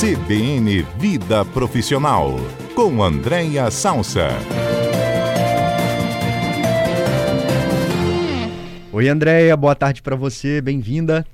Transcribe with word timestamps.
CBN 0.00 0.80
Vida 0.96 1.44
Profissional, 1.44 2.36
com 2.74 3.02
Andréia 3.02 3.70
Salsa. 3.70 4.28
Oi, 8.90 9.08
Andréia, 9.10 9.54
boa 9.58 9.74
tarde 9.74 10.00
para 10.00 10.16
você, 10.16 10.62
bem-vinda. 10.62 11.26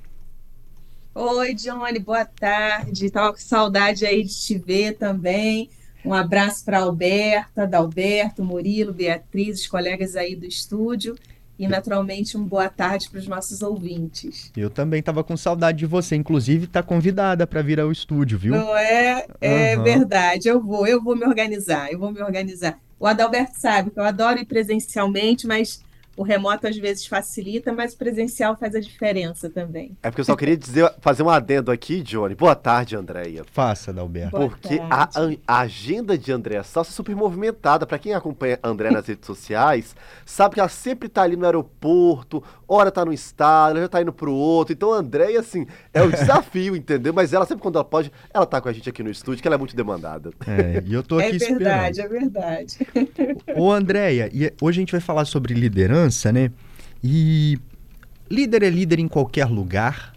Oi, 1.15 1.53
Johnny, 1.53 1.99
boa 1.99 2.25
tarde. 2.25 3.09
Tava 3.09 3.31
com 3.31 3.39
saudade 3.39 4.05
aí 4.05 4.21
de 4.21 4.37
te 4.37 4.57
ver 4.57 4.97
também. 4.97 5.69
Um 6.03 6.13
abraço 6.13 6.65
para 6.65 6.79
Alberta, 6.79 7.65
Dalberto, 7.65 8.43
Murilo, 8.43 8.91
Beatriz, 8.91 9.61
os 9.61 9.67
colegas 9.67 10.17
aí 10.17 10.35
do 10.35 10.45
estúdio. 10.45 11.15
E, 11.59 11.67
naturalmente, 11.67 12.37
uma 12.37 12.45
boa 12.45 12.69
tarde 12.69 13.09
para 13.09 13.19
os 13.19 13.27
nossos 13.27 13.61
ouvintes. 13.61 14.51
Eu 14.55 14.69
também 14.69 14.99
estava 14.99 15.23
com 15.23 15.35
saudade 15.35 15.79
de 15.79 15.85
você. 15.85 16.15
Inclusive, 16.15 16.65
está 16.65 16.83
convidada 16.83 17.47
para 17.47 17.61
vir 17.61 17.79
ao 17.79 17.91
estúdio, 17.91 18.37
viu? 18.37 18.53
Não 18.55 18.77
é? 18.77 19.25
É 19.41 19.75
uhum. 19.75 19.83
verdade. 19.83 20.47
Eu 20.47 20.61
vou, 20.61 20.85
eu 20.85 21.01
vou 21.01 21.15
me 21.15 21.25
organizar. 21.25 21.91
Eu 21.91 21.97
vou 21.97 22.11
me 22.11 22.21
organizar. 22.21 22.79
O 22.99 23.07
Adalberto 23.07 23.59
sabe 23.59 23.91
que 23.91 23.99
eu 23.99 24.03
adoro 24.03 24.39
ir 24.39 24.45
presencialmente, 24.45 25.47
mas 25.47 25.83
o 26.17 26.23
remoto 26.23 26.67
às 26.67 26.75
vezes 26.75 27.05
facilita, 27.05 27.71
mas 27.71 27.93
o 27.93 27.97
presencial 27.97 28.57
faz 28.57 28.73
a 28.73 28.79
diferença 28.79 29.51
também. 29.51 29.95
É 30.01 30.09
porque 30.09 30.21
eu 30.21 30.25
só 30.25 30.35
queria 30.35 30.57
dizer, 30.57 30.91
fazer 30.99 31.21
um 31.21 31.29
adendo 31.29 31.71
aqui, 31.71 32.01
Johnny. 32.01 32.33
Boa 32.33 32.55
tarde, 32.55 32.95
Andréia. 32.95 33.43
Faça, 33.51 33.93
Dalberto. 33.93 34.35
Porque 34.35 34.79
a, 34.89 35.07
a, 35.45 35.59
agenda 35.59 36.17
de 36.17 36.31
Andréia 36.31 36.63
Salsa 36.63 36.89
é 36.89 36.93
super 36.93 37.15
movimentada. 37.15 37.85
Para 37.85 37.99
quem 37.99 38.15
acompanha 38.15 38.57
a 38.63 38.67
André 38.67 38.89
nas 38.89 39.05
redes 39.05 39.27
sociais, 39.27 39.95
sabe 40.25 40.55
que 40.55 40.59
ela 40.59 40.69
sempre 40.69 41.07
tá 41.07 41.21
ali 41.21 41.35
no 41.35 41.45
aeroporto, 41.45 42.43
hora 42.67 42.89
tá 42.89 43.05
no 43.05 43.13
estado, 43.13 43.73
ela 43.73 43.81
já 43.81 43.89
tá 43.89 44.01
indo 44.01 44.11
pro 44.11 44.33
outro. 44.33 44.73
Então, 44.73 44.91
a 44.91 44.97
Andréia, 44.97 45.39
assim, 45.39 45.67
é 45.93 46.01
o 46.01 46.09
desafio, 46.11 46.75
entendeu? 46.75 47.13
Mas 47.13 47.31
ela 47.31 47.45
sempre 47.45 47.61
quando 47.61 47.75
ela 47.75 47.85
pode, 47.85 48.11
ela 48.33 48.45
tá 48.47 48.59
com 48.59 48.69
a 48.69 48.73
gente 48.73 48.89
aqui 48.89 49.03
no 49.03 49.11
estúdio, 49.11 49.39
que 49.39 49.47
ela 49.47 49.55
é 49.55 49.59
muito 49.59 49.75
demandada. 49.75 50.31
É, 50.47 50.81
e 50.83 50.93
eu 50.95 51.03
tô 51.03 51.19
é 51.19 51.27
aqui 51.27 51.35
É 51.35 51.39
verdade, 51.39 52.01
esperando. 52.01 52.37
é 52.37 52.49
verdade. 52.49 52.77
Ô, 53.55 53.71
Andréia, 53.71 54.31
e 54.33 54.51
hoje 54.59 54.79
a 54.79 54.81
gente 54.81 54.91
vai 54.91 55.01
falar 55.01 55.25
sobre 55.25 55.53
liderança 55.53 56.06
liderança, 56.07 56.31
né? 56.31 56.51
E 57.03 57.59
líder 58.29 58.63
é 58.63 58.69
líder 58.69 58.99
em 58.99 59.07
qualquer 59.07 59.45
lugar? 59.45 60.13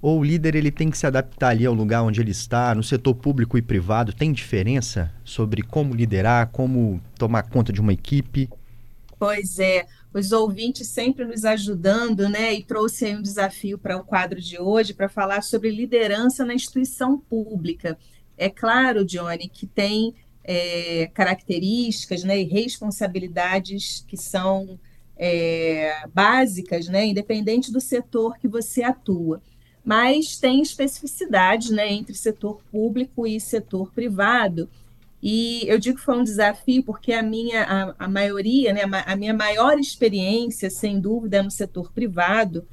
Ou 0.00 0.20
o 0.20 0.24
líder 0.24 0.54
ele 0.54 0.70
tem 0.70 0.90
que 0.90 0.98
se 0.98 1.06
adaptar 1.06 1.48
ali 1.48 1.64
ao 1.64 1.72
lugar 1.72 2.02
onde 2.02 2.20
ele 2.20 2.30
está, 2.30 2.74
no 2.74 2.82
setor 2.82 3.14
público 3.14 3.56
e 3.56 3.62
privado? 3.62 4.12
Tem 4.12 4.32
diferença 4.32 5.10
sobre 5.24 5.62
como 5.62 5.94
liderar, 5.94 6.50
como 6.50 7.00
tomar 7.18 7.44
conta 7.44 7.72
de 7.72 7.80
uma 7.80 7.92
equipe? 7.92 8.50
Pois 9.18 9.58
é, 9.58 9.86
os 10.12 10.30
ouvintes 10.30 10.88
sempre 10.88 11.24
nos 11.24 11.44
ajudando, 11.46 12.28
né? 12.28 12.52
E 12.52 12.62
trouxe 12.62 13.06
aí 13.06 13.16
um 13.16 13.22
desafio 13.22 13.78
para 13.78 13.96
o 13.96 14.04
quadro 14.04 14.40
de 14.40 14.60
hoje 14.60 14.92
para 14.92 15.08
falar 15.08 15.42
sobre 15.42 15.70
liderança 15.70 16.44
na 16.44 16.54
instituição 16.54 17.18
pública. 17.18 17.96
É 18.36 18.50
claro, 18.50 19.06
Johnny, 19.06 19.48
que 19.48 19.66
tem 19.66 20.14
é, 20.44 21.10
características 21.14 22.22
né, 22.22 22.40
e 22.40 22.44
responsabilidades 22.44 24.04
que 24.06 24.16
são 24.16 24.78
é, 25.16 26.06
básicas, 26.12 26.88
né, 26.88 27.06
independente 27.06 27.72
do 27.72 27.80
setor 27.80 28.38
que 28.38 28.48
você 28.48 28.82
atua. 28.82 29.40
Mas 29.84 30.38
tem 30.38 30.62
especificidades 30.62 31.70
né, 31.70 31.92
entre 31.92 32.14
setor 32.14 32.60
público 32.72 33.26
e 33.26 33.38
setor 33.38 33.92
privado. 33.92 34.68
E 35.22 35.62
eu 35.66 35.78
digo 35.78 35.98
que 35.98 36.04
foi 36.04 36.18
um 36.18 36.24
desafio 36.24 36.82
porque 36.82 37.12
a 37.12 37.22
minha, 37.22 37.62
a, 37.64 38.04
a 38.04 38.08
maioria, 38.08 38.72
né, 38.72 38.82
a 39.06 39.16
minha 39.16 39.34
maior 39.34 39.78
experiência, 39.78 40.70
sem 40.70 41.00
dúvida, 41.00 41.38
é 41.38 41.42
no 41.42 41.50
setor 41.50 41.92
privado. 41.92 42.66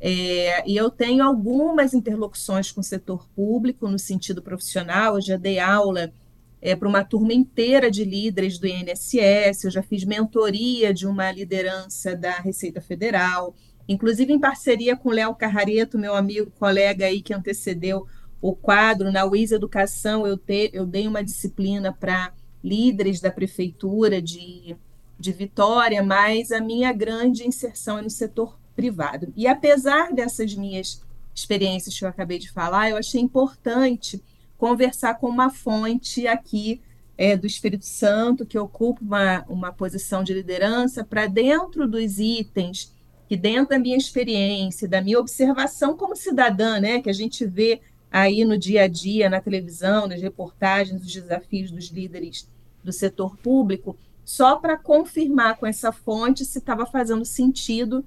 É, 0.00 0.62
e 0.68 0.76
eu 0.76 0.90
tenho 0.90 1.24
algumas 1.24 1.92
interlocuções 1.92 2.70
com 2.70 2.80
o 2.80 2.84
setor 2.84 3.26
público 3.34 3.88
no 3.88 3.98
sentido 3.98 4.42
profissional. 4.42 5.16
Eu 5.16 5.22
já 5.22 5.36
dei 5.36 5.58
aula 5.58 6.12
é, 6.60 6.74
para 6.74 6.88
uma 6.88 7.04
turma 7.04 7.32
inteira 7.32 7.90
de 7.90 8.04
líderes 8.04 8.58
do 8.58 8.66
INSS, 8.66 9.64
eu 9.64 9.70
já 9.70 9.82
fiz 9.82 10.04
mentoria 10.04 10.92
de 10.92 11.06
uma 11.06 11.30
liderança 11.30 12.16
da 12.16 12.32
Receita 12.32 12.80
Federal, 12.80 13.54
inclusive 13.88 14.32
em 14.32 14.38
parceria 14.38 14.96
com 14.96 15.10
Léo 15.10 15.34
Carrareto, 15.34 15.98
meu 15.98 16.14
amigo, 16.14 16.50
colega 16.58 17.06
aí 17.06 17.22
que 17.22 17.32
antecedeu 17.32 18.06
o 18.40 18.54
quadro, 18.54 19.10
na 19.10 19.24
UIS 19.24 19.52
Educação, 19.52 20.26
eu, 20.26 20.36
te, 20.36 20.70
eu 20.72 20.86
dei 20.86 21.08
uma 21.08 21.24
disciplina 21.24 21.92
para 21.92 22.32
líderes 22.62 23.20
da 23.20 23.30
prefeitura 23.30 24.20
de, 24.22 24.76
de 25.18 25.32
Vitória, 25.32 26.02
mas 26.02 26.52
a 26.52 26.60
minha 26.60 26.92
grande 26.92 27.46
inserção 27.46 27.98
é 27.98 28.02
no 28.02 28.10
setor 28.10 28.58
privado. 28.76 29.32
E 29.36 29.46
apesar 29.46 30.12
dessas 30.12 30.54
minhas 30.54 31.02
experiências 31.34 31.98
que 31.98 32.04
eu 32.04 32.08
acabei 32.08 32.38
de 32.38 32.50
falar, 32.50 32.90
eu 32.90 32.96
achei 32.96 33.20
importante 33.20 34.22
conversar 34.58 35.14
com 35.14 35.28
uma 35.28 35.48
fonte 35.48 36.26
aqui 36.26 36.82
é, 37.16 37.36
do 37.36 37.46
Espírito 37.46 37.86
Santo, 37.86 38.44
que 38.44 38.58
ocupa 38.58 39.00
uma, 39.02 39.44
uma 39.48 39.72
posição 39.72 40.22
de 40.22 40.34
liderança, 40.34 41.04
para 41.04 41.26
dentro 41.26 41.88
dos 41.88 42.18
itens, 42.18 42.92
que 43.28 43.36
dentro 43.36 43.70
da 43.70 43.78
minha 43.78 43.96
experiência, 43.96 44.88
da 44.88 45.00
minha 45.00 45.18
observação 45.18 45.96
como 45.96 46.16
cidadã, 46.16 46.80
né, 46.80 47.00
que 47.00 47.08
a 47.08 47.14
gente 47.14 47.46
vê 47.46 47.80
aí 48.10 48.44
no 48.44 48.58
dia 48.58 48.82
a 48.82 48.88
dia, 48.88 49.30
na 49.30 49.40
televisão, 49.40 50.06
nas 50.06 50.20
reportagens, 50.20 51.02
os 51.02 51.12
desafios 51.12 51.70
dos 51.70 51.88
líderes 51.88 52.48
do 52.82 52.92
setor 52.92 53.36
público, 53.36 53.96
só 54.24 54.56
para 54.56 54.76
confirmar 54.76 55.56
com 55.56 55.66
essa 55.66 55.92
fonte 55.92 56.44
se 56.44 56.58
estava 56.58 56.84
fazendo 56.84 57.24
sentido 57.24 58.04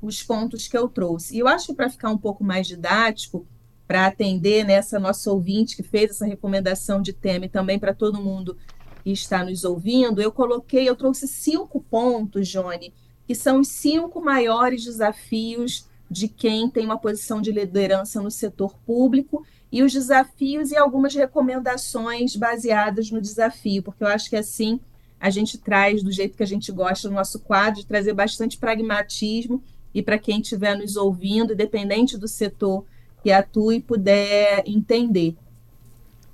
os 0.00 0.22
pontos 0.22 0.66
que 0.66 0.76
eu 0.76 0.88
trouxe. 0.88 1.36
E 1.36 1.38
eu 1.38 1.48
acho 1.48 1.66
que 1.66 1.74
para 1.74 1.90
ficar 1.90 2.10
um 2.10 2.18
pouco 2.18 2.42
mais 2.42 2.66
didático, 2.66 3.46
para 3.90 4.06
atender 4.06 4.64
nessa 4.64 5.00
nossa 5.00 5.32
ouvinte 5.32 5.74
que 5.74 5.82
fez 5.82 6.12
essa 6.12 6.24
recomendação 6.24 7.02
de 7.02 7.12
tema 7.12 7.46
e 7.46 7.48
também 7.48 7.76
para 7.76 7.92
todo 7.92 8.22
mundo 8.22 8.56
que 9.02 9.10
está 9.10 9.44
nos 9.44 9.64
ouvindo, 9.64 10.22
eu 10.22 10.30
coloquei, 10.30 10.88
eu 10.88 10.94
trouxe 10.94 11.26
cinco 11.26 11.80
pontos, 11.90 12.46
Johnny, 12.46 12.94
que 13.26 13.34
são 13.34 13.58
os 13.58 13.66
cinco 13.66 14.20
maiores 14.20 14.84
desafios 14.84 15.88
de 16.08 16.28
quem 16.28 16.70
tem 16.70 16.84
uma 16.84 17.00
posição 17.00 17.42
de 17.42 17.50
liderança 17.50 18.22
no 18.22 18.30
setor 18.30 18.76
público 18.86 19.44
e 19.72 19.82
os 19.82 19.92
desafios 19.92 20.70
e 20.70 20.76
algumas 20.76 21.12
recomendações 21.12 22.36
baseadas 22.36 23.10
no 23.10 23.20
desafio, 23.20 23.82
porque 23.82 24.04
eu 24.04 24.08
acho 24.08 24.30
que 24.30 24.36
assim 24.36 24.78
a 25.18 25.30
gente 25.30 25.58
traz 25.58 26.00
do 26.00 26.12
jeito 26.12 26.36
que 26.36 26.44
a 26.44 26.46
gente 26.46 26.70
gosta 26.70 27.08
no 27.08 27.16
nosso 27.16 27.40
quadro, 27.40 27.80
de 27.80 27.86
trazer 27.86 28.12
bastante 28.12 28.56
pragmatismo 28.56 29.60
e 29.92 30.00
para 30.00 30.16
quem 30.16 30.40
estiver 30.40 30.78
nos 30.78 30.94
ouvindo, 30.94 31.54
independente 31.54 32.16
do 32.16 32.28
setor 32.28 32.84
que 33.22 33.30
atue 33.30 33.76
e 33.76 33.80
puder 33.80 34.62
entender. 34.66 35.36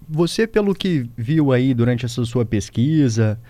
Você, 0.09 0.47
pelo 0.47 0.75
que 0.75 1.11
viu 1.17 1.53
aí 1.53 1.75
durante 1.75 2.05
essa 2.05 2.25
sua 2.25 2.45
pesquisa, 2.45 3.41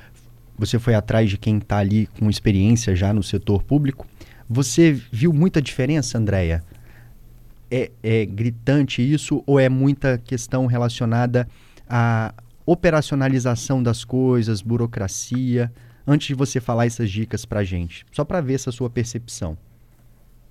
você 0.58 0.78
foi 0.78 0.94
atrás 0.94 1.28
de 1.28 1.36
quem 1.36 1.58
está 1.58 1.78
ali 1.78 2.06
com 2.18 2.30
experiência 2.30 2.96
já 2.96 3.12
no 3.12 3.22
setor 3.22 3.62
público. 3.62 4.06
Você 4.48 4.92
viu 5.12 5.32
muita 5.32 5.60
diferença, 5.60 6.16
Andréia? 6.16 6.64
É, 7.70 7.90
é 8.02 8.24
gritante 8.24 9.02
isso 9.02 9.42
ou 9.44 9.58
é 9.58 9.68
muita 9.68 10.18
questão 10.18 10.66
relacionada 10.66 11.48
à 11.88 12.32
operacionalização 12.64 13.82
das 13.82 14.04
coisas, 14.04 14.62
burocracia? 14.62 15.70
Antes 16.06 16.28
de 16.28 16.34
você 16.34 16.60
falar 16.60 16.86
essas 16.86 17.10
dicas 17.10 17.44
para 17.44 17.64
gente, 17.64 18.06
só 18.12 18.24
para 18.24 18.40
ver 18.40 18.54
essa 18.54 18.70
sua 18.70 18.88
percepção. 18.88 19.58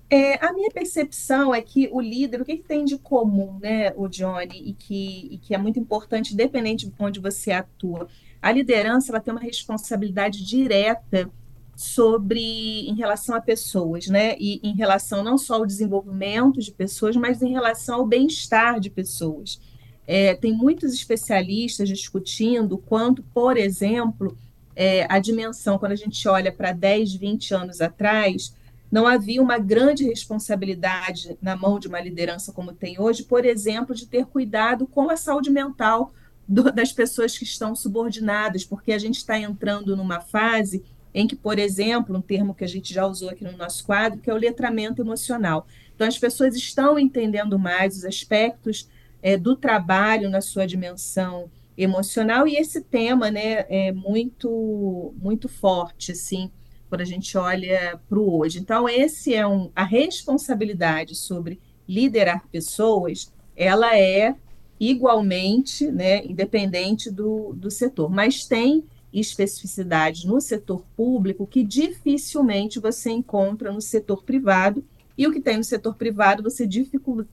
É, 0.08 0.44
a 0.44 0.52
minha 0.52 0.70
percepção 0.70 1.52
é 1.52 1.60
que 1.60 1.88
o 1.90 2.00
líder, 2.00 2.40
o 2.40 2.44
que, 2.44 2.58
que, 2.58 2.62
tem 2.62 2.84
de 2.84 2.96
comum, 2.96 3.58
né, 3.60 3.92
o 3.96 4.06
Johnny, 4.06 4.62
e 4.68 4.72
que, 4.72 5.28
e 5.32 5.38
que 5.38 5.54
é 5.54 5.58
muito 5.58 5.80
importante, 5.80 6.32
independente 6.32 6.86
de 6.86 6.94
onde 6.98 7.18
você 7.18 7.50
atua, 7.50 8.06
a 8.40 8.52
liderança 8.52 9.10
ela 9.10 9.20
tem 9.20 9.34
uma 9.34 9.40
responsabilidade 9.40 10.44
direta 10.44 11.28
sobre 11.74 12.88
em 12.88 12.94
relação 12.94 13.34
a 13.34 13.40
pessoas, 13.40 14.06
né? 14.06 14.36
E 14.38 14.60
em 14.62 14.74
relação 14.74 15.22
não 15.22 15.36
só 15.36 15.56
ao 15.56 15.66
desenvolvimento 15.66 16.60
de 16.60 16.70
pessoas, 16.70 17.16
mas 17.16 17.42
em 17.42 17.50
relação 17.50 17.96
ao 17.96 18.06
bem-estar 18.06 18.80
de 18.80 18.88
pessoas. 18.88 19.60
É, 20.06 20.34
tem 20.34 20.52
muitos 20.52 20.94
especialistas 20.94 21.88
discutindo 21.88 22.78
quanto, 22.78 23.22
por 23.34 23.56
exemplo, 23.56 24.38
é, 24.74 25.06
a 25.08 25.18
dimensão, 25.18 25.78
quando 25.78 25.92
a 25.92 25.96
gente 25.96 26.26
olha 26.28 26.52
para 26.52 26.72
10, 26.72 27.14
20 27.14 27.54
anos 27.54 27.80
atrás, 27.80 28.54
não 28.90 29.06
havia 29.06 29.42
uma 29.42 29.58
grande 29.58 30.04
responsabilidade 30.04 31.36
na 31.42 31.56
mão 31.56 31.78
de 31.78 31.88
uma 31.88 32.00
liderança 32.00 32.52
como 32.52 32.72
tem 32.72 33.00
hoje, 33.00 33.24
por 33.24 33.44
exemplo, 33.44 33.94
de 33.94 34.06
ter 34.06 34.26
cuidado 34.26 34.86
com 34.86 35.10
a 35.10 35.16
saúde 35.16 35.50
mental 35.50 36.12
do, 36.46 36.70
das 36.72 36.92
pessoas 36.92 37.36
que 37.36 37.44
estão 37.44 37.74
subordinadas, 37.74 38.64
porque 38.64 38.92
a 38.92 38.98
gente 38.98 39.16
está 39.16 39.38
entrando 39.38 39.96
numa 39.96 40.20
fase 40.20 40.84
em 41.12 41.26
que, 41.26 41.34
por 41.34 41.58
exemplo, 41.58 42.16
um 42.16 42.20
termo 42.20 42.54
que 42.54 42.64
a 42.64 42.68
gente 42.68 42.92
já 42.92 43.06
usou 43.06 43.30
aqui 43.30 43.42
no 43.42 43.56
nosso 43.56 43.84
quadro, 43.84 44.20
que 44.20 44.30
é 44.30 44.34
o 44.34 44.38
letramento 44.38 45.00
emocional. 45.00 45.66
Então, 45.94 46.06
as 46.06 46.18
pessoas 46.18 46.54
estão 46.54 46.98
entendendo 46.98 47.58
mais 47.58 47.96
os 47.96 48.04
aspectos 48.04 48.86
é, 49.22 49.36
do 49.36 49.56
trabalho 49.56 50.28
na 50.28 50.42
sua 50.42 50.66
dimensão 50.66 51.50
emocional, 51.76 52.46
e 52.46 52.56
esse 52.56 52.82
tema 52.82 53.30
né, 53.30 53.64
é 53.68 53.92
muito, 53.92 55.14
muito 55.18 55.48
forte, 55.48 56.12
assim, 56.12 56.50
quando 56.88 57.00
a 57.00 57.04
gente 57.06 57.36
olha 57.36 58.00
para 58.08 58.18
o 58.18 58.38
hoje. 58.38 58.58
Então, 58.58 58.88
esse 58.88 59.34
é 59.34 59.46
um, 59.46 59.70
a 59.74 59.84
responsabilidade 59.84 61.14
sobre 61.14 61.60
liderar 61.88 62.46
pessoas, 62.48 63.32
ela 63.56 63.96
é 63.98 64.34
igualmente, 64.78 65.90
né, 65.90 66.24
independente 66.24 67.10
do, 67.10 67.52
do 67.54 67.70
setor. 67.70 68.10
Mas 68.10 68.44
tem 68.44 68.84
especificidades 69.12 70.24
no 70.24 70.40
setor 70.40 70.84
público 70.96 71.46
que 71.46 71.62
dificilmente 71.62 72.78
você 72.78 73.10
encontra 73.10 73.72
no 73.72 73.80
setor 73.80 74.22
privado, 74.22 74.84
e 75.16 75.26
o 75.26 75.32
que 75.32 75.40
tem 75.40 75.56
no 75.56 75.64
setor 75.64 75.94
privado 75.94 76.42
você 76.42 76.68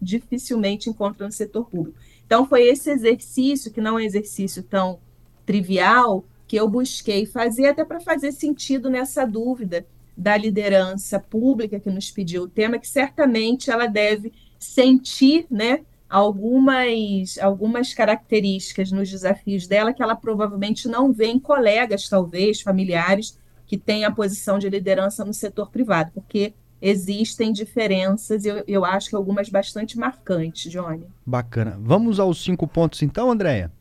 dificilmente 0.01 0.89
encontra 0.89 1.25
no 1.25 1.33
setor 1.33 1.69
público. 1.69 1.97
Então, 2.25 2.47
foi 2.47 2.63
esse 2.63 2.89
exercício, 2.89 3.71
que 3.71 3.81
não 3.81 3.99
é 3.99 4.03
um 4.03 4.05
exercício 4.05 4.63
tão 4.63 4.99
trivial, 5.45 6.23
que 6.53 6.57
eu 6.57 6.69
busquei 6.69 7.25
fazer, 7.25 7.65
até 7.65 7.83
para 7.83 7.99
fazer 7.99 8.31
sentido 8.31 8.87
nessa 8.87 9.25
dúvida 9.25 9.87
da 10.15 10.37
liderança 10.37 11.19
pública 11.19 11.79
que 11.79 11.89
nos 11.89 12.11
pediu 12.11 12.43
o 12.43 12.47
tema, 12.47 12.77
que 12.77 12.87
certamente 12.87 13.71
ela 13.71 13.87
deve 13.87 14.31
sentir 14.59 15.47
né, 15.49 15.79
algumas, 16.07 17.39
algumas 17.39 17.91
características 17.95 18.91
nos 18.91 19.09
desafios 19.09 19.65
dela 19.65 19.93
que 19.93 20.03
ela 20.03 20.15
provavelmente 20.15 20.87
não 20.87 21.11
vê 21.11 21.25
em 21.25 21.39
colegas, 21.39 22.07
talvez, 22.07 22.61
familiares, 22.61 23.35
que 23.65 23.75
têm 23.75 24.05
a 24.05 24.11
posição 24.11 24.59
de 24.59 24.69
liderança 24.69 25.25
no 25.25 25.33
setor 25.33 25.71
privado, 25.71 26.11
porque 26.13 26.53
existem 26.79 27.51
diferenças, 27.51 28.45
eu, 28.45 28.63
eu 28.67 28.85
acho 28.85 29.09
que 29.09 29.15
algumas 29.15 29.49
bastante 29.49 29.97
marcantes, 29.97 30.71
Johnny. 30.71 31.07
Bacana. 31.25 31.79
Vamos 31.81 32.19
aos 32.19 32.43
cinco 32.43 32.67
pontos 32.67 33.01
então, 33.01 33.31
Andréia? 33.31 33.71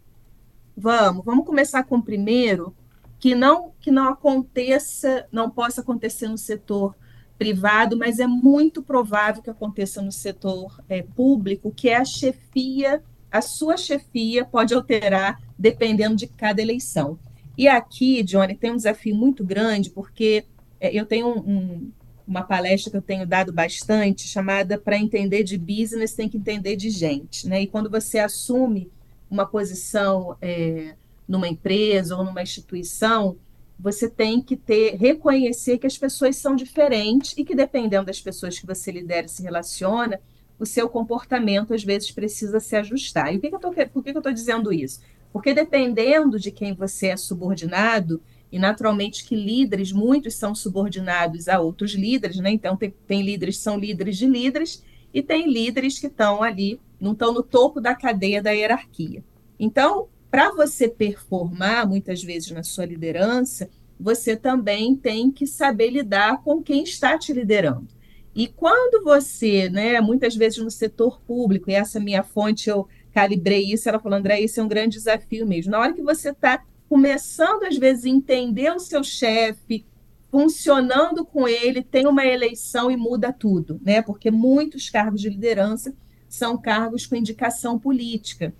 Vamos, 0.82 1.24
vamos 1.24 1.46
começar 1.46 1.84
com 1.84 1.98
o 1.98 2.02
primeiro, 2.02 2.74
que 3.20 3.36
não 3.36 3.70
que 3.80 3.88
não 3.88 4.08
aconteça, 4.08 5.28
não 5.30 5.48
possa 5.48 5.80
acontecer 5.80 6.26
no 6.26 6.36
setor 6.36 6.96
privado, 7.38 7.96
mas 7.96 8.18
é 8.18 8.26
muito 8.26 8.82
provável 8.82 9.40
que 9.40 9.48
aconteça 9.48 10.02
no 10.02 10.10
setor 10.10 10.82
é, 10.88 11.00
público, 11.00 11.70
que 11.70 11.88
é 11.88 11.98
a 11.98 12.04
chefia, 12.04 13.00
a 13.30 13.40
sua 13.40 13.76
chefia 13.76 14.44
pode 14.44 14.74
alterar 14.74 15.40
dependendo 15.56 16.16
de 16.16 16.26
cada 16.26 16.60
eleição. 16.60 17.16
E 17.56 17.68
aqui, 17.68 18.20
Johnny, 18.24 18.56
tem 18.56 18.72
um 18.72 18.76
desafio 18.76 19.14
muito 19.14 19.44
grande, 19.44 19.88
porque 19.88 20.44
é, 20.80 20.92
eu 20.92 21.06
tenho 21.06 21.28
um, 21.28 21.92
uma 22.26 22.42
palestra 22.42 22.90
que 22.90 22.96
eu 22.96 23.02
tenho 23.02 23.24
dado 23.24 23.52
bastante, 23.52 24.26
chamada 24.26 24.76
Para 24.76 24.98
Entender 24.98 25.44
de 25.44 25.56
Business, 25.56 26.12
tem 26.12 26.28
que 26.28 26.38
entender 26.38 26.74
de 26.74 26.90
gente. 26.90 27.46
Né? 27.46 27.62
E 27.62 27.66
quando 27.68 27.88
você 27.88 28.18
assume 28.18 28.90
uma 29.32 29.46
posição 29.46 30.36
é, 30.42 30.94
numa 31.26 31.48
empresa 31.48 32.14
ou 32.14 32.22
numa 32.22 32.42
instituição, 32.42 33.38
você 33.80 34.08
tem 34.10 34.42
que 34.42 34.54
ter 34.54 34.94
reconhecer 34.96 35.78
que 35.78 35.86
as 35.86 35.96
pessoas 35.96 36.36
são 36.36 36.54
diferentes 36.54 37.34
e 37.38 37.42
que 37.42 37.54
dependendo 37.54 38.04
das 38.04 38.20
pessoas 38.20 38.58
que 38.58 38.66
você 38.66 38.92
lidera 38.92 39.24
e 39.24 39.30
se 39.30 39.42
relaciona, 39.42 40.20
o 40.58 40.66
seu 40.66 40.86
comportamento 40.86 41.72
às 41.72 41.82
vezes 41.82 42.10
precisa 42.10 42.60
se 42.60 42.76
ajustar. 42.76 43.34
E 43.34 43.38
que, 43.40 43.50
que 43.50 43.58
tô, 43.58 43.72
por 43.72 44.04
que, 44.04 44.10
que 44.12 44.18
eu 44.18 44.20
estou 44.20 44.32
dizendo 44.34 44.70
isso? 44.70 45.00
Porque 45.32 45.54
dependendo 45.54 46.38
de 46.38 46.50
quem 46.50 46.74
você 46.74 47.06
é 47.06 47.16
subordinado, 47.16 48.20
e 48.52 48.58
naturalmente 48.58 49.24
que 49.24 49.34
líderes, 49.34 49.92
muitos 49.92 50.34
são 50.34 50.54
subordinados 50.54 51.48
a 51.48 51.58
outros 51.58 51.92
líderes, 51.94 52.36
né? 52.36 52.50
Então 52.50 52.76
tem, 52.76 52.94
tem 53.06 53.22
líderes 53.22 53.56
que 53.56 53.62
são 53.62 53.78
líderes 53.78 54.18
de 54.18 54.26
líderes 54.26 54.84
e 55.14 55.22
tem 55.22 55.50
líderes 55.50 55.98
que 55.98 56.06
estão 56.06 56.42
ali, 56.42 56.78
não 57.02 57.12
estão 57.12 57.34
no 57.34 57.42
topo 57.42 57.80
da 57.80 57.96
cadeia 57.96 58.40
da 58.40 58.52
hierarquia. 58.52 59.24
Então, 59.58 60.08
para 60.30 60.52
você 60.52 60.88
performar 60.88 61.86
muitas 61.86 62.22
vezes 62.22 62.52
na 62.52 62.62
sua 62.62 62.86
liderança, 62.86 63.68
você 63.98 64.36
também 64.36 64.94
tem 64.94 65.30
que 65.30 65.46
saber 65.46 65.90
lidar 65.90 66.42
com 66.42 66.62
quem 66.62 66.84
está 66.84 67.18
te 67.18 67.32
liderando. 67.32 67.88
E 68.34 68.46
quando 68.46 69.04
você, 69.04 69.68
né, 69.68 70.00
muitas 70.00 70.34
vezes 70.36 70.58
no 70.58 70.70
setor 70.70 71.20
público, 71.22 71.70
e 71.70 71.74
essa 71.74 72.00
minha 72.00 72.22
fonte 72.22 72.70
eu 72.70 72.88
calibrei 73.12 73.64
isso, 73.72 73.88
ela 73.88 73.98
falou, 73.98 74.18
André, 74.18 74.40
isso 74.40 74.60
é 74.60 74.62
um 74.62 74.68
grande 74.68 74.96
desafio 74.96 75.46
mesmo. 75.46 75.72
Na 75.72 75.80
hora 75.80 75.92
que 75.92 76.02
você 76.02 76.30
está 76.30 76.64
começando, 76.88 77.64
às 77.64 77.76
vezes, 77.76 78.04
a 78.04 78.08
entender 78.08 78.72
o 78.72 78.78
seu 78.78 79.02
chefe, 79.02 79.84
funcionando 80.30 81.26
com 81.26 81.46
ele, 81.46 81.82
tem 81.82 82.06
uma 82.06 82.24
eleição 82.24 82.90
e 82.90 82.96
muda 82.96 83.32
tudo, 83.32 83.78
né? 83.84 84.00
Porque 84.00 84.30
muitos 84.30 84.88
cargos 84.88 85.20
de 85.20 85.28
liderança 85.28 85.94
são 86.34 86.56
cargos 86.56 87.04
com 87.04 87.14
indicação 87.14 87.78
política. 87.78 88.54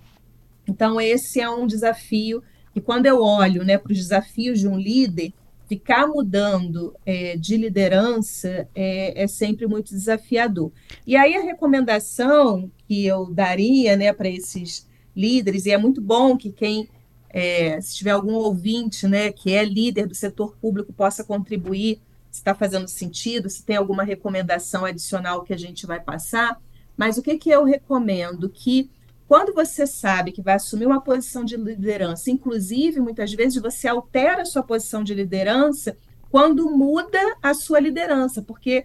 Então, 0.69 1.00
esse 1.00 1.40
é 1.40 1.48
um 1.48 1.66
desafio 1.66 2.42
que, 2.74 2.82
quando 2.82 3.06
eu 3.06 3.22
olho 3.22 3.64
né, 3.64 3.78
para 3.78 3.92
os 3.92 3.98
desafios 3.98 4.60
de 4.60 4.69
um 4.69 4.78
líder, 4.78 5.32
ficar 5.66 6.06
mudando 6.06 6.94
é, 7.06 7.34
de 7.34 7.56
liderança 7.56 8.69
é, 8.74 9.22
é, 9.22 9.26
sempre 9.26 9.66
muito 9.66 9.94
desafiador. 9.94 10.70
E 11.06 11.16
aí, 11.16 11.34
a 11.34 11.42
recomendação 11.42 12.70
que 12.86 13.06
eu 13.06 13.32
daria 13.32 13.96
né, 13.96 14.12
para 14.12 14.28
esses 14.28 14.86
líderes, 15.16 15.64
e 15.64 15.70
é 15.70 15.78
muito 15.78 16.02
bom 16.02 16.36
que 16.36 16.52
quem, 16.52 16.90
é, 17.30 17.80
se 17.80 17.96
tiver 17.96 18.10
algum 18.10 18.34
ouvinte 18.34 19.08
né, 19.08 19.32
que 19.32 19.54
é 19.54 19.64
líder 19.64 20.06
do 20.06 20.14
setor 20.14 20.54
público, 20.60 20.92
possa 20.92 21.24
contribuir, 21.24 22.02
se 22.30 22.40
está 22.40 22.54
fazendo 22.54 22.86
sentido, 22.86 23.48
se 23.48 23.64
tem 23.64 23.76
alguma 23.76 24.04
recomendação 24.04 24.84
adicional 24.84 25.42
que 25.42 25.54
a 25.54 25.58
gente 25.58 25.86
vai 25.86 26.00
passar. 26.00 26.60
Mas 26.97 27.19
o 27.19 27.23
que, 27.23 27.39
que 27.39 27.50
eu 27.50 27.65
recomendo? 27.65 28.49
Que 28.49 28.91
quando 29.27 29.55
você 29.55 29.87
sabe 29.87 30.31
que 30.31 30.43
vai 30.43 30.55
assumir 30.55 30.87
uma 30.87 31.00
posição 31.00 31.44
de 31.44 31.56
liderança, 31.56 32.31
inclusive 32.31 33.00
muitas 33.00 33.33
vezes 33.33 33.62
você 33.62 33.89
altera 33.89 34.43
a 34.43 34.44
sua 34.44 34.62
posição 34.62 35.03
de 35.03 35.15
liderança 35.15 35.97
quando 36.31 36.71
muda 36.71 37.19
a 37.43 37.55
sua 37.55 37.81
liderança, 37.81 38.43
porque 38.43 38.85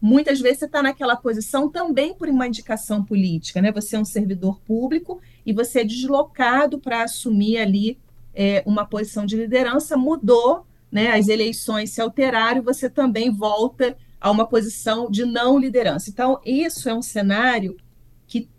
muitas 0.00 0.40
vezes 0.40 0.58
você 0.60 0.64
está 0.66 0.82
naquela 0.82 1.16
posição 1.16 1.68
também 1.68 2.14
por 2.14 2.28
uma 2.28 2.46
indicação 2.46 3.04
política, 3.04 3.60
né? 3.60 3.72
Você 3.72 3.96
é 3.96 3.98
um 3.98 4.04
servidor 4.04 4.60
público 4.60 5.20
e 5.44 5.52
você 5.52 5.80
é 5.80 5.84
deslocado 5.84 6.78
para 6.78 7.02
assumir 7.02 7.58
ali 7.58 7.98
é, 8.34 8.62
uma 8.66 8.84
posição 8.84 9.24
de 9.24 9.36
liderança, 9.36 9.96
mudou, 9.96 10.66
né? 10.92 11.12
As 11.12 11.28
eleições 11.28 11.90
se 11.90 12.00
alteraram, 12.00 12.62
você 12.62 12.88
também 12.88 13.30
volta 13.30 13.96
a 14.26 14.30
uma 14.30 14.46
posição 14.46 15.10
de 15.10 15.24
não 15.24 15.58
liderança. 15.58 16.10
Então, 16.10 16.40
isso 16.44 16.88
é 16.88 16.94
um 16.94 17.02
cenário 17.02 17.76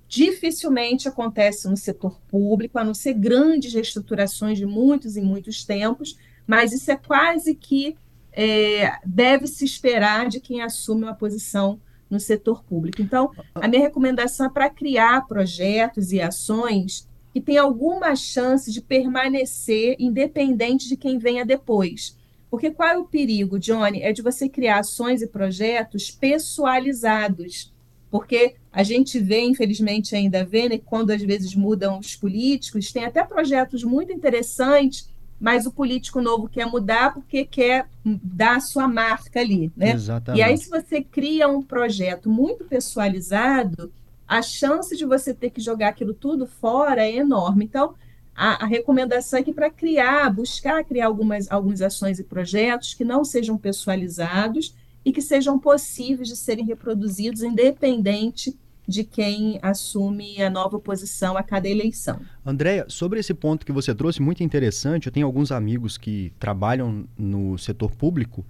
dificilmente 0.07 1.07
acontece 1.07 1.67
no 1.67 1.75
setor 1.75 2.19
público, 2.27 2.79
a 2.79 2.83
não 2.83 2.93
ser 2.93 3.13
grandes 3.13 3.73
reestruturações 3.73 4.57
de 4.57 4.65
muitos 4.65 5.17
e 5.17 5.21
muitos 5.21 5.65
tempos, 5.65 6.17
mas 6.45 6.71
isso 6.71 6.89
é 6.89 6.95
quase 6.95 7.53
que 7.53 7.97
é, 8.31 8.99
deve 9.05 9.47
se 9.47 9.65
esperar 9.65 10.29
de 10.29 10.39
quem 10.39 10.61
assume 10.61 11.03
uma 11.03 11.13
posição 11.13 11.79
no 12.09 12.19
setor 12.19 12.63
público. 12.63 13.01
Então, 13.01 13.31
a 13.53 13.67
minha 13.67 13.81
recomendação 13.81 14.45
é 14.45 14.49
para 14.49 14.69
criar 14.69 15.27
projetos 15.27 16.13
e 16.13 16.21
ações 16.21 17.05
que 17.33 17.41
tenham 17.41 17.65
alguma 17.65 18.15
chance 18.15 18.71
de 18.71 18.81
permanecer 18.81 19.97
independente 19.99 20.87
de 20.87 20.95
quem 20.95 21.19
venha 21.19 21.45
depois. 21.45 22.16
Porque 22.49 22.71
qual 22.71 22.89
é 22.89 22.97
o 22.97 23.05
perigo, 23.05 23.59
Johnny? 23.59 24.01
É 24.01 24.13
de 24.13 24.21
você 24.21 24.47
criar 24.47 24.79
ações 24.79 25.21
e 25.21 25.27
projetos 25.27 26.09
pessoalizados 26.09 27.71
porque 28.09 28.55
a 28.71 28.83
gente 28.83 29.19
vê, 29.19 29.41
infelizmente 29.41 30.15
ainda 30.15 30.43
vê, 30.43 30.69
né, 30.69 30.77
quando 30.77 31.11
às 31.11 31.21
vezes 31.21 31.53
mudam 31.55 31.99
os 31.99 32.15
políticos, 32.15 32.91
tem 32.91 33.05
até 33.05 33.23
projetos 33.23 33.83
muito 33.83 34.13
interessantes, 34.13 35.09
mas 35.39 35.65
o 35.65 35.71
político 35.71 36.21
novo 36.21 36.47
quer 36.47 36.65
mudar 36.65 37.13
porque 37.13 37.45
quer 37.45 37.87
dar 38.03 38.57
a 38.57 38.59
sua 38.59 38.87
marca 38.87 39.39
ali, 39.39 39.71
né? 39.75 39.91
Exatamente. 39.91 40.39
E 40.39 40.43
aí, 40.43 40.57
se 40.57 40.69
você 40.69 41.03
cria 41.03 41.47
um 41.47 41.61
projeto 41.61 42.27
muito 42.29 42.63
pessoalizado, 42.63 43.91
a 44.27 44.41
chance 44.41 44.97
de 44.97 45.05
você 45.05 45.33
ter 45.33 45.51
que 45.51 45.61
jogar 45.61 45.89
aquilo 45.89 46.13
tudo 46.13 46.47
fora 46.47 47.05
é 47.05 47.17
enorme. 47.17 47.65
Então, 47.65 47.93
a, 48.37 48.63
a 48.63 48.67
recomendação 48.67 49.39
é 49.39 49.43
que 49.43 49.51
para 49.51 49.69
criar, 49.69 50.29
buscar 50.29 50.83
criar 50.85 51.07
algumas, 51.07 51.51
algumas 51.51 51.81
ações 51.81 52.19
e 52.19 52.23
projetos 52.23 52.93
que 52.93 53.03
não 53.03 53.25
sejam 53.25 53.57
pessoalizados, 53.57 54.75
e 55.07 55.11
que 55.13 55.21
sejam 55.21 55.57
possíveis 55.57 56.27
de 56.27 56.35
serem 56.35 56.65
reproduzidos, 56.65 57.41
independente 57.41 58.53
de 58.85 59.05
quem 59.05 59.57
assume 59.61 60.41
a 60.41 60.49
nova 60.49 60.77
posição 60.81 61.37
a 61.37 61.43
cada 61.43 61.69
eleição. 61.69 62.19
Andréia, 62.45 62.85
sobre 62.89 63.17
esse 63.17 63.33
ponto 63.33 63.65
que 63.65 63.71
você 63.71 63.95
trouxe, 63.95 64.21
muito 64.21 64.43
interessante, 64.43 65.07
eu 65.07 65.11
tenho 65.13 65.25
alguns 65.25 65.49
amigos 65.49 65.97
que 65.97 66.33
trabalham 66.37 67.05
no 67.17 67.57
setor 67.57 67.91
público 67.91 68.45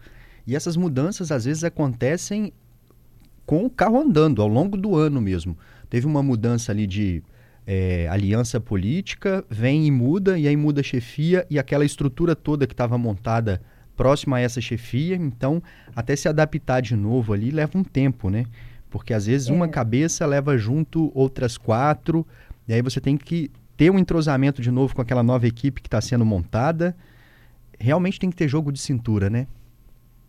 e 0.48 0.56
essas 0.56 0.76
mudanças 0.76 1.32
às 1.32 1.46
vezes 1.46 1.64
acontecem 1.64 2.52
com 3.46 3.64
o 3.64 3.70
carro 3.70 4.02
andando, 4.02 4.42
ao 4.42 4.48
longo 4.48 4.76
do 4.76 4.96
ano 4.96 5.22
mesmo. 5.22 5.56
Teve 5.92 6.08
uma 6.08 6.24
mudança 6.24 6.72
ali 6.72 6.88
de 6.88 7.22
é, 7.68 8.08
aliança 8.08 8.62
política, 8.62 9.44
vem 9.50 9.86
e 9.86 9.92
muda, 9.92 10.40
e 10.40 10.48
aí 10.48 10.56
muda 10.56 10.80
a 10.80 10.84
chefia 10.84 11.46
e 11.50 11.60
aquela 11.60 11.84
estrutura 11.84 12.34
toda 12.34 12.66
que 12.66 12.74
estava 12.74 12.98
montada 12.98 13.62
próxima 13.94 14.38
a 14.38 14.40
essa 14.40 14.62
chefia, 14.62 15.18
então 15.18 15.62
até 15.94 16.16
se 16.16 16.30
adaptar 16.30 16.82
de 16.82 16.96
novo 16.96 17.34
ali 17.34 17.52
leva 17.52 17.78
um 17.78 17.84
tempo, 17.84 18.30
né? 18.30 18.46
Porque 18.90 19.14
às 19.14 19.26
vezes 19.26 19.50
é. 19.50 19.54
uma 19.54 19.68
cabeça 19.68 20.26
leva 20.26 20.58
junto 20.58 21.12
outras 21.14 21.58
quatro, 21.58 22.26
e 22.66 22.74
aí 22.74 22.82
você 22.82 23.02
tem 23.02 23.18
que 23.18 23.52
ter 23.76 23.92
um 23.92 24.00
entrosamento 24.00 24.62
de 24.62 24.72
novo 24.72 24.96
com 24.96 25.02
aquela 25.02 25.22
nova 25.22 25.46
equipe 25.46 25.82
que 25.82 25.88
está 25.88 26.00
sendo 26.00 26.26
montada. 26.26 26.96
Realmente 27.78 28.20
tem 28.20 28.30
que 28.30 28.36
ter 28.36 28.48
jogo 28.48 28.72
de 28.72 28.80
cintura, 28.80 29.30
né? 29.30 29.46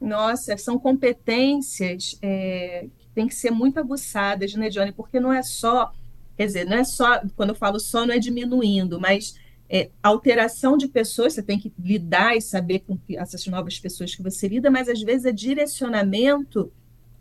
Nossa, 0.01 0.57
são 0.57 0.79
competências 0.79 2.19
é, 2.21 2.87
que 2.99 3.09
têm 3.15 3.27
que 3.27 3.35
ser 3.35 3.51
muito 3.51 3.79
aguçadas, 3.79 4.55
né, 4.55 4.69
Johnny? 4.69 4.93
Porque 4.93 5.19
não 5.19 5.33
é 5.33 5.43
só 5.43 5.93
Quer 6.39 6.47
dizer, 6.47 6.67
não 6.67 6.77
é 6.77 6.85
só, 6.85 7.21
quando 7.35 7.49
eu 7.49 7.55
falo 7.57 7.81
só, 7.81 8.07
não 8.07 8.15
é 8.15 8.19
diminuindo, 8.21 9.01
mas 9.01 9.35
é, 9.69 9.91
alteração 10.01 10.77
de 10.77 10.87
pessoas, 10.87 11.33
você 11.33 11.43
tem 11.43 11.59
que 11.59 11.73
lidar 11.77 12.37
e 12.37 12.41
saber 12.41 12.85
com 12.87 12.97
essas 13.11 13.45
novas 13.49 13.77
pessoas 13.81 14.15
que 14.15 14.23
você 14.23 14.47
lida, 14.47 14.71
mas 14.71 14.89
às 14.89 15.03
vezes 15.03 15.27
é 15.27 15.33
direcionamento 15.33 16.71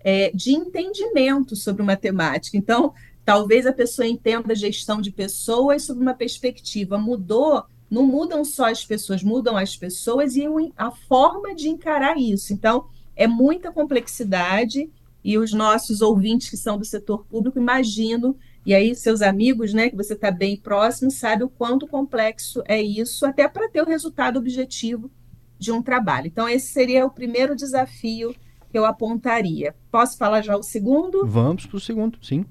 é, 0.01 0.29
de 0.35 0.51
entendimento 0.51 1.55
sobre 1.55 1.81
uma 1.81 1.95
temática. 1.95 2.55
Então, 2.55 2.93
talvez 3.25 3.65
a 3.65 3.73
pessoa 3.73 4.07
entenda 4.07 4.53
a 4.53 4.55
gestão 4.55 5.01
de 5.01 5.09
pessoas 5.09 5.85
sob 5.85 5.99
uma 5.99 6.13
perspectiva. 6.13 6.95
Mudou, 6.95 7.63
não 7.89 8.05
mudam 8.05 8.45
só 8.45 8.69
as 8.69 8.85
pessoas, 8.85 9.23
mudam 9.23 9.57
as 9.57 9.75
pessoas 9.75 10.35
e 10.35 10.43
a 10.77 10.91
forma 10.91 11.55
de 11.55 11.69
encarar 11.69 12.19
isso. 12.19 12.53
Então, 12.53 12.85
é 13.15 13.25
muita 13.25 13.71
complexidade 13.71 14.91
e 15.23 15.39
os 15.39 15.53
nossos 15.53 16.01
ouvintes 16.01 16.51
que 16.51 16.55
são 16.55 16.77
do 16.77 16.85
setor 16.85 17.25
público, 17.25 17.57
imagino 17.57 18.37
e 18.67 18.75
aí, 18.75 18.93
seus 18.93 19.21
amigos, 19.21 19.73
né, 19.73 19.89
que 19.89 19.95
você 19.95 20.11
está 20.11 20.29
bem 20.29 20.57
próximo, 20.57 21.09
sabe 21.09 21.41
o 21.41 21.47
quanto 21.47 21.87
complexo 21.87 22.61
é 22.67 22.81
isso, 22.81 23.25
até 23.25 23.47
para 23.47 23.69
ter 23.69 23.81
o 23.81 23.85
resultado 23.85 24.37
objetivo 24.37 25.09
de 25.57 25.71
um 25.71 25.81
trabalho. 25.81 26.27
Então, 26.27 26.49
esse 26.49 26.67
seria 26.73 27.05
o 27.05 27.09
primeiro 27.09 27.55
desafio 27.55 28.35
que 28.69 28.77
eu 28.77 28.83
apontaria. 28.83 29.73
Posso 29.89 30.17
falar 30.17 30.41
já 30.41 30.57
o 30.57 30.61
segundo? 30.61 31.25
Vamos 31.25 31.65
para 31.65 31.77
o 31.77 31.79
segundo, 31.79 32.19
sim. 32.21 32.45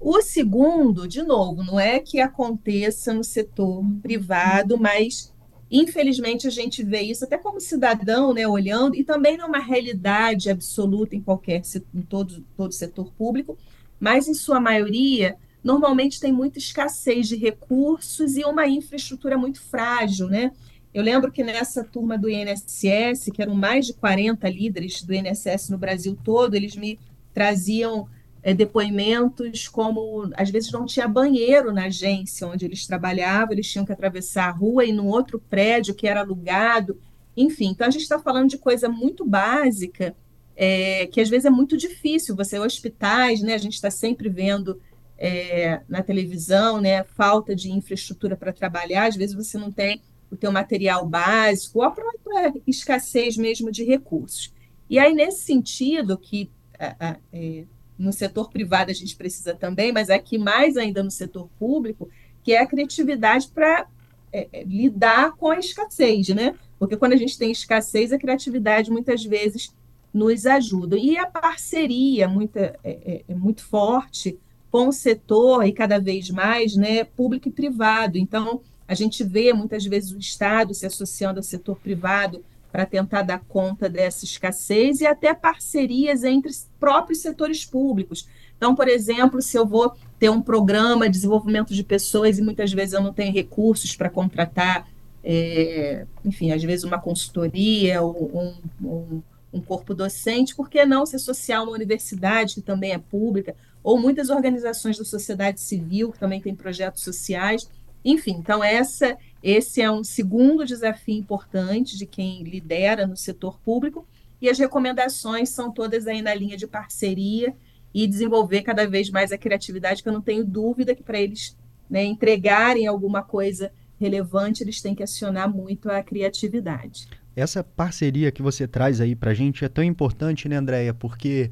O 0.00 0.20
segundo, 0.20 1.06
de 1.06 1.22
novo, 1.22 1.62
não 1.62 1.78
é 1.78 2.00
que 2.00 2.18
aconteça 2.18 3.14
no 3.14 3.22
setor 3.22 3.84
privado, 4.02 4.76
mas 4.76 5.32
infelizmente 5.70 6.48
a 6.48 6.50
gente 6.50 6.82
vê 6.82 7.02
isso 7.02 7.24
até 7.24 7.38
como 7.38 7.60
cidadão, 7.60 8.34
né, 8.34 8.44
olhando, 8.44 8.96
e 8.96 9.04
também 9.04 9.36
não 9.36 9.44
é 9.44 9.48
uma 9.50 9.60
realidade 9.60 10.50
absoluta 10.50 11.14
em 11.14 11.20
qualquer 11.20 11.62
em 11.94 12.02
todo, 12.02 12.44
todo 12.56 12.74
setor 12.74 13.12
público, 13.12 13.56
mas 14.00 14.26
em 14.26 14.34
sua 14.34 14.58
maioria 14.58 15.36
normalmente 15.64 16.20
tem 16.20 16.30
muita 16.30 16.58
escassez 16.58 17.26
de 17.26 17.36
recursos 17.36 18.36
e 18.36 18.44
uma 18.44 18.68
infraestrutura 18.68 19.38
muito 19.38 19.62
frágil, 19.62 20.28
né? 20.28 20.52
Eu 20.92 21.02
lembro 21.02 21.32
que 21.32 21.42
nessa 21.42 21.82
turma 21.82 22.16
do 22.16 22.28
INSS, 22.28 23.30
que 23.32 23.42
eram 23.42 23.54
mais 23.54 23.86
de 23.86 23.94
40 23.94 24.48
líderes 24.48 25.02
do 25.02 25.12
INSS 25.12 25.70
no 25.70 25.78
Brasil 25.78 26.16
todo, 26.22 26.54
eles 26.54 26.76
me 26.76 27.00
traziam 27.32 28.06
é, 28.42 28.54
depoimentos 28.54 29.66
como 29.66 30.30
às 30.36 30.50
vezes 30.50 30.70
não 30.70 30.84
tinha 30.84 31.08
banheiro 31.08 31.72
na 31.72 31.86
agência 31.86 32.46
onde 32.46 32.66
eles 32.66 32.86
trabalhavam, 32.86 33.54
eles 33.54 33.68
tinham 33.68 33.86
que 33.86 33.92
atravessar 33.92 34.48
a 34.48 34.52
rua 34.52 34.84
e 34.84 34.92
no 34.92 35.06
outro 35.06 35.40
prédio 35.40 35.94
que 35.94 36.06
era 36.06 36.20
alugado, 36.20 37.00
enfim. 37.36 37.70
Então 37.70 37.86
a 37.86 37.90
gente 37.90 38.02
está 38.02 38.18
falando 38.18 38.50
de 38.50 38.58
coisa 38.58 38.88
muito 38.88 39.24
básica 39.24 40.14
é, 40.56 41.06
que 41.06 41.20
às 41.20 41.28
vezes 41.28 41.46
é 41.46 41.50
muito 41.50 41.76
difícil. 41.76 42.36
Você 42.36 42.58
hospitais, 42.58 43.42
né? 43.42 43.54
A 43.54 43.58
gente 43.58 43.74
está 43.74 43.90
sempre 43.90 44.28
vendo 44.28 44.80
é, 45.18 45.80
na 45.88 46.02
televisão, 46.02 46.80
né, 46.80 47.04
falta 47.04 47.54
de 47.54 47.70
infraestrutura 47.70 48.36
para 48.36 48.52
trabalhar, 48.52 49.06
às 49.06 49.16
vezes 49.16 49.34
você 49.34 49.56
não 49.56 49.70
tem 49.70 50.02
o 50.30 50.36
teu 50.36 50.50
material 50.50 51.06
básico, 51.06 51.78
ou 51.78 51.84
a 51.84 51.90
própria 51.90 52.52
escassez 52.66 53.36
mesmo 53.36 53.70
de 53.70 53.84
recursos. 53.84 54.52
E 54.90 54.98
aí, 54.98 55.14
nesse 55.14 55.42
sentido, 55.42 56.18
que 56.18 56.50
é, 56.78 57.64
no 57.98 58.12
setor 58.12 58.50
privado 58.50 58.90
a 58.90 58.94
gente 58.94 59.16
precisa 59.16 59.54
também, 59.54 59.92
mas 59.92 60.10
aqui 60.10 60.36
mais 60.36 60.76
ainda 60.76 61.02
no 61.02 61.10
setor 61.10 61.48
público, 61.58 62.08
que 62.42 62.52
é 62.52 62.60
a 62.60 62.66
criatividade 62.66 63.48
para 63.48 63.86
é, 64.32 64.48
é, 64.52 64.64
lidar 64.64 65.32
com 65.36 65.50
a 65.50 65.58
escassez, 65.58 66.28
né? 66.28 66.54
Porque 66.78 66.96
quando 66.96 67.12
a 67.12 67.16
gente 67.16 67.38
tem 67.38 67.50
escassez, 67.50 68.12
a 68.12 68.18
criatividade 68.18 68.90
muitas 68.90 69.24
vezes 69.24 69.72
nos 70.12 70.44
ajuda. 70.44 70.98
E 70.98 71.16
a 71.16 71.26
parceria 71.26 72.28
muita, 72.28 72.78
é, 72.82 72.90
é, 72.90 73.24
é 73.28 73.34
muito 73.34 73.62
forte 73.62 74.38
com 74.74 74.88
o 74.88 74.92
setor 74.92 75.64
e 75.64 75.72
cada 75.72 76.00
vez 76.00 76.28
mais, 76.30 76.74
né, 76.74 77.04
público 77.04 77.46
e 77.46 77.52
privado. 77.52 78.18
Então, 78.18 78.60
a 78.88 78.94
gente 78.94 79.22
vê 79.22 79.52
muitas 79.52 79.86
vezes 79.86 80.10
o 80.10 80.18
Estado 80.18 80.74
se 80.74 80.84
associando 80.84 81.38
ao 81.38 81.44
setor 81.44 81.76
privado 81.78 82.44
para 82.72 82.84
tentar 82.84 83.22
dar 83.22 83.38
conta 83.46 83.88
dessa 83.88 84.24
escassez 84.24 85.00
e 85.00 85.06
até 85.06 85.32
parcerias 85.32 86.24
entre 86.24 86.50
próprios 86.80 87.20
setores 87.20 87.64
públicos. 87.64 88.26
Então, 88.56 88.74
por 88.74 88.88
exemplo, 88.88 89.40
se 89.40 89.56
eu 89.56 89.64
vou 89.64 89.94
ter 90.18 90.28
um 90.28 90.42
programa 90.42 91.04
de 91.04 91.12
desenvolvimento 91.12 91.72
de 91.72 91.84
pessoas 91.84 92.40
e 92.40 92.42
muitas 92.42 92.72
vezes 92.72 92.94
eu 92.94 93.00
não 93.00 93.12
tenho 93.12 93.32
recursos 93.32 93.94
para 93.94 94.10
contratar, 94.10 94.88
é, 95.22 96.04
enfim, 96.24 96.50
às 96.50 96.64
vezes 96.64 96.82
uma 96.84 96.98
consultoria 96.98 98.02
ou 98.02 98.28
um, 98.34 98.54
um, 98.84 99.22
um 99.52 99.60
corpo 99.60 99.94
docente, 99.94 100.52
por 100.52 100.68
que 100.68 100.84
não 100.84 101.06
se 101.06 101.14
associar 101.14 101.60
a 101.60 101.62
uma 101.62 101.70
universidade 101.74 102.56
que 102.56 102.60
também 102.60 102.90
é 102.90 102.98
pública, 102.98 103.54
ou 103.84 104.00
muitas 104.00 104.30
organizações 104.30 104.96
da 104.96 105.04
sociedade 105.04 105.60
civil 105.60 106.10
que 106.10 106.18
também 106.18 106.40
têm 106.40 106.54
projetos 106.54 107.02
sociais. 107.02 107.68
Enfim, 108.02 108.32
então 108.38 108.64
essa, 108.64 109.16
esse 109.42 109.82
é 109.82 109.90
um 109.90 110.02
segundo 110.02 110.64
desafio 110.64 111.18
importante 111.18 111.98
de 111.98 112.06
quem 112.06 112.42
lidera 112.42 113.06
no 113.06 113.16
setor 113.16 113.60
público, 113.60 114.06
e 114.40 114.48
as 114.48 114.58
recomendações 114.58 115.50
são 115.50 115.70
todas 115.70 116.06
aí 116.06 116.22
na 116.22 116.34
linha 116.34 116.56
de 116.56 116.66
parceria 116.66 117.54
e 117.92 118.06
desenvolver 118.06 118.62
cada 118.62 118.86
vez 118.86 119.08
mais 119.10 119.30
a 119.30 119.38
criatividade, 119.38 120.02
que 120.02 120.08
eu 120.08 120.12
não 120.12 120.20
tenho 120.20 120.44
dúvida 120.44 120.94
que 120.94 121.02
para 121.02 121.20
eles 121.20 121.56
né, 121.88 122.04
entregarem 122.04 122.86
alguma 122.86 123.22
coisa 123.22 123.70
relevante, 124.00 124.62
eles 124.62 124.82
têm 124.82 124.94
que 124.94 125.02
acionar 125.02 125.48
muito 125.48 125.90
a 125.90 126.02
criatividade. 126.02 127.06
Essa 127.36 127.62
parceria 127.62 128.32
que 128.32 128.42
você 128.42 128.66
traz 128.66 129.00
aí 129.00 129.14
para 129.14 129.30
a 129.30 129.34
gente 129.34 129.64
é 129.64 129.68
tão 129.68 129.84
importante, 129.84 130.48
né, 130.48 130.56
Andréia? 130.56 130.92
Porque 130.92 131.50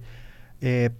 é, 0.60 0.90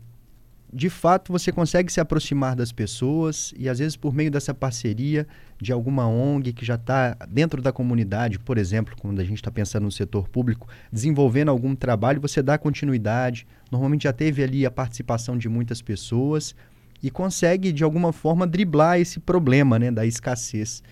de 0.73 0.89
fato 0.89 1.31
você 1.31 1.53
consegue 1.53 1.93
se 1.93 2.01
aproximar 2.01 2.57
das 2.57 2.73
pessoas 2.73 3.53
e 3.59 3.69
às 3.69 3.79
vezes 3.79 3.95
por 3.95 4.15
meio 4.15 4.31
dessa 4.31 4.55
parceria 4.55 5.27
de 5.61 5.71
alguma 5.71 6.09
ONG 6.09 6.53
que 6.53 6.65
já 6.65 6.77
está 6.77 7.15
dentro 7.29 7.61
da 7.61 7.71
comunidade, 7.71 8.39
por 8.39 8.57
exemplo, 8.57 8.97
quando 8.99 9.21
a 9.21 9.25
gente 9.25 9.37
está 9.37 9.51
pensando 9.51 9.85
no 9.85 9.93
setor 9.93 10.29
público, 10.29 10.67
desenvolvendo 10.91 11.51
algum 11.51 11.75
trabalho, 11.75 12.21
você 12.21 12.43
dá 12.43 12.57
continuidade. 12.57 13.47
Normalmente 13.71 14.05
já 14.05 14.13
teve 14.13 14.43
ali 14.43 14.65
a 14.65 14.71
participação 14.71 15.37
de 15.37 15.49
muitas 15.49 15.83
pessoas 15.83 16.55
e 17.03 17.11
consegue 17.11 17.71
de 17.71 17.85
alguma 17.85 18.13
forma 18.13 18.47
driblar 18.47 18.99
esse 18.99 19.21
problema, 19.21 19.79
né, 19.79 19.91
da 19.91 20.07
escassez 20.07 20.83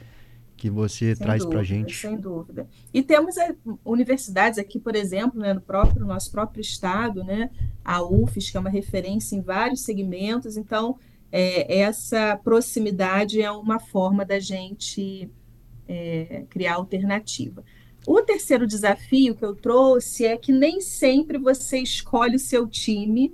que 0.61 0.69
você 0.69 1.17
sem 1.17 1.25
traz 1.25 1.45
para 1.47 1.61
a 1.61 1.65
gente. 1.65 1.97
Sem 1.97 2.19
dúvida. 2.19 2.69
E 2.93 3.03
temos 3.03 3.39
é, 3.39 3.57
universidades 3.83 4.59
aqui, 4.59 4.79
por 4.79 4.95
exemplo, 4.95 5.41
né, 5.41 5.55
no 5.55 5.61
próprio 5.63 6.03
no 6.03 6.07
nosso 6.07 6.31
próprio 6.31 6.61
estado, 6.61 7.25
né, 7.25 7.51
a 7.83 8.03
UFES, 8.03 8.51
que 8.51 8.59
é 8.59 8.61
uma 8.61 8.69
referência 8.69 9.35
em 9.35 9.41
vários 9.41 9.81
segmentos. 9.81 10.59
Então, 10.59 10.99
é, 11.33 11.81
essa 11.81 12.39
proximidade 12.45 13.41
é 13.41 13.51
uma 13.51 13.81
forma 13.81 14.23
da 14.23 14.39
gente 14.39 15.31
é, 15.89 16.45
criar 16.51 16.75
alternativa. 16.75 17.65
O 18.07 18.21
terceiro 18.21 18.67
desafio 18.67 19.35
que 19.35 19.45
eu 19.45 19.57
trouxe 19.57 20.27
é 20.27 20.37
que 20.37 20.53
nem 20.53 20.83
sempre 20.83 21.39
você 21.39 21.79
escolhe 21.79 22.37
o 22.37 22.41
seu 22.41 22.67
time 22.67 23.33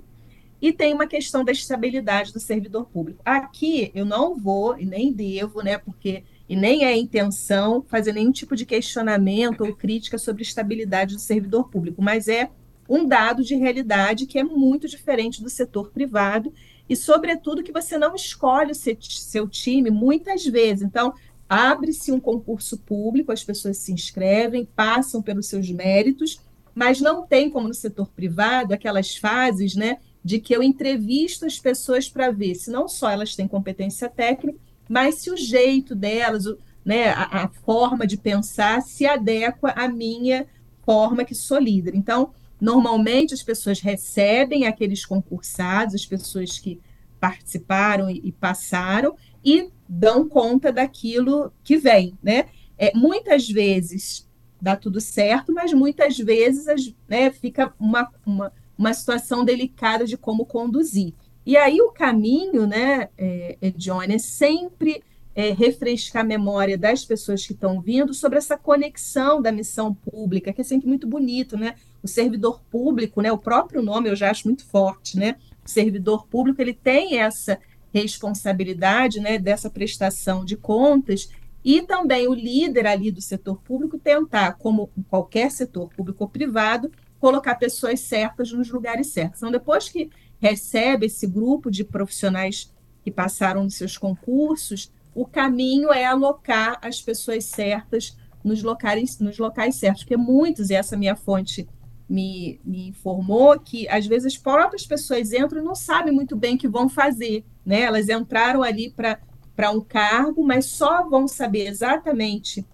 e 0.61 0.71
tem 0.71 0.93
uma 0.93 1.07
questão 1.07 1.43
da 1.43 1.51
estabilidade 1.51 2.31
do 2.31 2.39
servidor 2.39 2.85
público. 2.85 3.21
Aqui 3.25 3.91
eu 3.93 4.05
não 4.05 4.33
vou 4.33 4.79
e 4.79 4.85
nem 4.85 5.11
devo, 5.11 5.61
né, 5.61 5.77
porque 5.77 6.23
e 6.49 6.55
nem 6.55 6.85
é 6.85 6.95
intenção 6.95 7.83
fazer 7.87 8.13
nenhum 8.13 8.31
tipo 8.31 8.55
de 8.55 8.65
questionamento 8.65 9.61
ou 9.61 9.75
crítica 9.75 10.17
sobre 10.17 10.41
a 10.41 10.47
estabilidade 10.47 11.15
do 11.15 11.21
servidor 11.21 11.69
público, 11.69 12.01
mas 12.01 12.27
é 12.27 12.49
um 12.89 13.05
dado 13.05 13.43
de 13.43 13.55
realidade 13.55 14.25
que 14.25 14.39
é 14.39 14.43
muito 14.43 14.87
diferente 14.87 15.43
do 15.43 15.49
setor 15.49 15.91
privado 15.91 16.53
e, 16.87 16.95
sobretudo, 16.95 17.63
que 17.63 17.71
você 17.71 17.97
não 17.97 18.15
escolhe 18.15 18.71
o 18.71 18.75
seu 18.75 19.47
time 19.47 19.89
muitas 19.89 20.45
vezes. 20.45 20.83
Então, 20.83 21.13
abre-se 21.49 22.11
um 22.11 22.19
concurso 22.19 22.77
público, 22.77 23.31
as 23.31 23.43
pessoas 23.43 23.77
se 23.77 23.91
inscrevem, 23.91 24.67
passam 24.75 25.21
pelos 25.21 25.47
seus 25.47 25.69
méritos, 25.69 26.39
mas 26.73 27.01
não 27.01 27.25
tem, 27.25 27.49
como 27.49 27.67
no 27.67 27.73
setor 27.73 28.07
privado, 28.09 28.73
aquelas 28.73 29.17
fases 29.17 29.75
né, 29.75 29.97
de 30.23 30.39
que 30.39 30.55
eu 30.55 30.63
entrevisto 30.63 31.45
as 31.45 31.59
pessoas 31.59 32.07
para 32.07 32.31
ver 32.31 32.55
se 32.55 32.69
não 32.69 32.87
só 32.87 33.09
elas 33.09 33.35
têm 33.35 33.47
competência 33.47 34.07
técnica, 34.07 34.59
mas 34.87 35.15
se 35.15 35.29
o 35.29 35.37
jeito 35.37 35.95
delas, 35.95 36.45
o, 36.45 36.57
né, 36.85 37.09
a, 37.09 37.43
a, 37.43 37.47
forma 37.49 38.07
de 38.07 38.17
pensar 38.17 38.81
se 38.81 39.05
adequa 39.05 39.71
à 39.71 39.87
minha 39.87 40.47
forma 40.85 41.25
que 41.25 41.35
sou 41.35 41.59
líder. 41.59 41.95
Então, 41.95 42.31
normalmente 42.59 43.33
as 43.33 43.43
pessoas 43.43 43.79
recebem 43.79 44.65
aqueles 44.65 45.05
concursados, 45.05 45.95
as 45.95 46.05
pessoas 46.05 46.59
que 46.59 46.79
participaram 47.19 48.09
e, 48.09 48.21
e 48.23 48.31
passaram, 48.31 49.15
e 49.43 49.69
dão 49.87 50.27
conta 50.27 50.71
daquilo 50.71 51.51
que 51.63 51.77
vem, 51.77 52.17
né? 52.21 52.45
É, 52.77 52.91
muitas 52.95 53.49
vezes 53.49 54.27
dá 54.61 54.75
tudo 54.75 54.99
certo, 54.99 55.53
mas 55.53 55.73
muitas 55.73 56.17
vezes 56.17 56.93
né, 57.07 57.31
fica 57.31 57.73
uma, 57.79 58.09
uma, 58.25 58.51
uma 58.77 58.93
situação 58.93 59.43
delicada 59.43 60.05
de 60.05 60.17
como 60.17 60.45
conduzir. 60.45 61.13
E 61.47 61.55
aí 61.55 61.79
o 61.79 61.93
caminho, 61.93 62.67
né, 62.67 63.07
é, 63.17 63.57
é, 63.61 63.71
Johnny, 63.71 64.15
é 64.15 64.19
sempre 64.19 65.01
é, 65.33 65.53
refrescar 65.53 66.21
a 66.21 66.27
memória 66.27 66.77
das 66.77 67.05
pessoas 67.05 67.47
que 67.47 67.53
estão 67.53 67.79
vindo 67.79 68.13
sobre 68.13 68.37
essa 68.37 68.57
conexão 68.57 69.41
da 69.41 69.49
missão 69.49 69.93
pública, 69.93 70.51
que 70.51 70.59
é 70.59 70.63
sempre 70.65 70.89
muito 70.89 71.07
bonito, 71.07 71.55
né? 71.55 71.75
O 72.03 72.07
servidor 72.07 72.61
público, 72.69 73.21
né? 73.21 73.31
O 73.31 73.37
próprio 73.37 73.81
nome 73.81 74.09
eu 74.09 74.15
já 74.15 74.29
acho 74.29 74.45
muito 74.45 74.65
forte, 74.65 75.17
né? 75.17 75.37
O 75.65 75.69
servidor 75.69 76.27
público 76.27 76.61
ele 76.61 76.73
tem 76.73 77.19
essa 77.19 77.57
responsabilidade 77.93 79.21
né, 79.21 79.39
dessa 79.39 79.69
prestação 79.69 80.43
de 80.43 80.57
contas 80.57 81.29
e 81.63 81.81
também 81.81 82.27
o 82.27 82.33
líder 82.33 82.85
ali 82.85 83.09
do 83.09 83.21
setor 83.21 83.61
público 83.61 83.97
tentar, 83.97 84.57
como 84.57 84.89
qualquer 85.09 85.49
setor 85.49 85.87
público 85.95 86.25
ou 86.25 86.29
privado, 86.29 86.91
colocar 87.21 87.55
pessoas 87.55 88.01
certas 88.01 88.51
nos 88.51 88.69
lugares 88.69 89.07
certos. 89.07 89.39
Então, 89.39 89.51
depois 89.51 89.87
que 89.87 90.09
recebe 90.39 91.05
esse 91.07 91.27
grupo 91.27 91.69
de 91.71 91.83
profissionais 91.83 92.73
que 93.03 93.11
passaram 93.11 93.63
nos 93.63 93.75
seus 93.75 93.97
concursos, 93.97 94.91
o 95.15 95.25
caminho 95.25 95.91
é 95.91 96.05
alocar 96.05 96.77
as 96.81 97.01
pessoas 97.01 97.45
certas 97.45 98.15
nos 98.43 98.61
locais, 98.61 99.19
nos 99.19 99.37
locais 99.37 99.75
certos, 99.75 100.03
porque 100.03 100.17
muitos, 100.17 100.69
e 100.69 100.75
essa 100.75 100.95
minha 100.95 101.15
fonte 101.15 101.67
me, 102.07 102.61
me 102.63 102.89
informou, 102.89 103.59
que 103.59 103.87
às 103.89 104.05
vezes 104.05 104.33
as 104.33 104.37
próprias 104.37 104.85
pessoas 104.85 105.33
entram 105.33 105.61
e 105.61 105.65
não 105.65 105.75
sabem 105.75 106.13
muito 106.13 106.35
bem 106.35 106.55
o 106.55 106.57
que 106.57 106.67
vão 106.67 106.87
fazer, 106.87 107.43
né? 107.65 107.81
Elas 107.81 108.07
entraram 108.07 108.63
ali 108.63 108.89
para 108.89 109.71
um 109.71 109.81
cargo, 109.81 110.45
mas 110.45 110.65
só 110.65 111.07
vão 111.09 111.27
saber 111.27 111.67
exatamente 111.67 112.65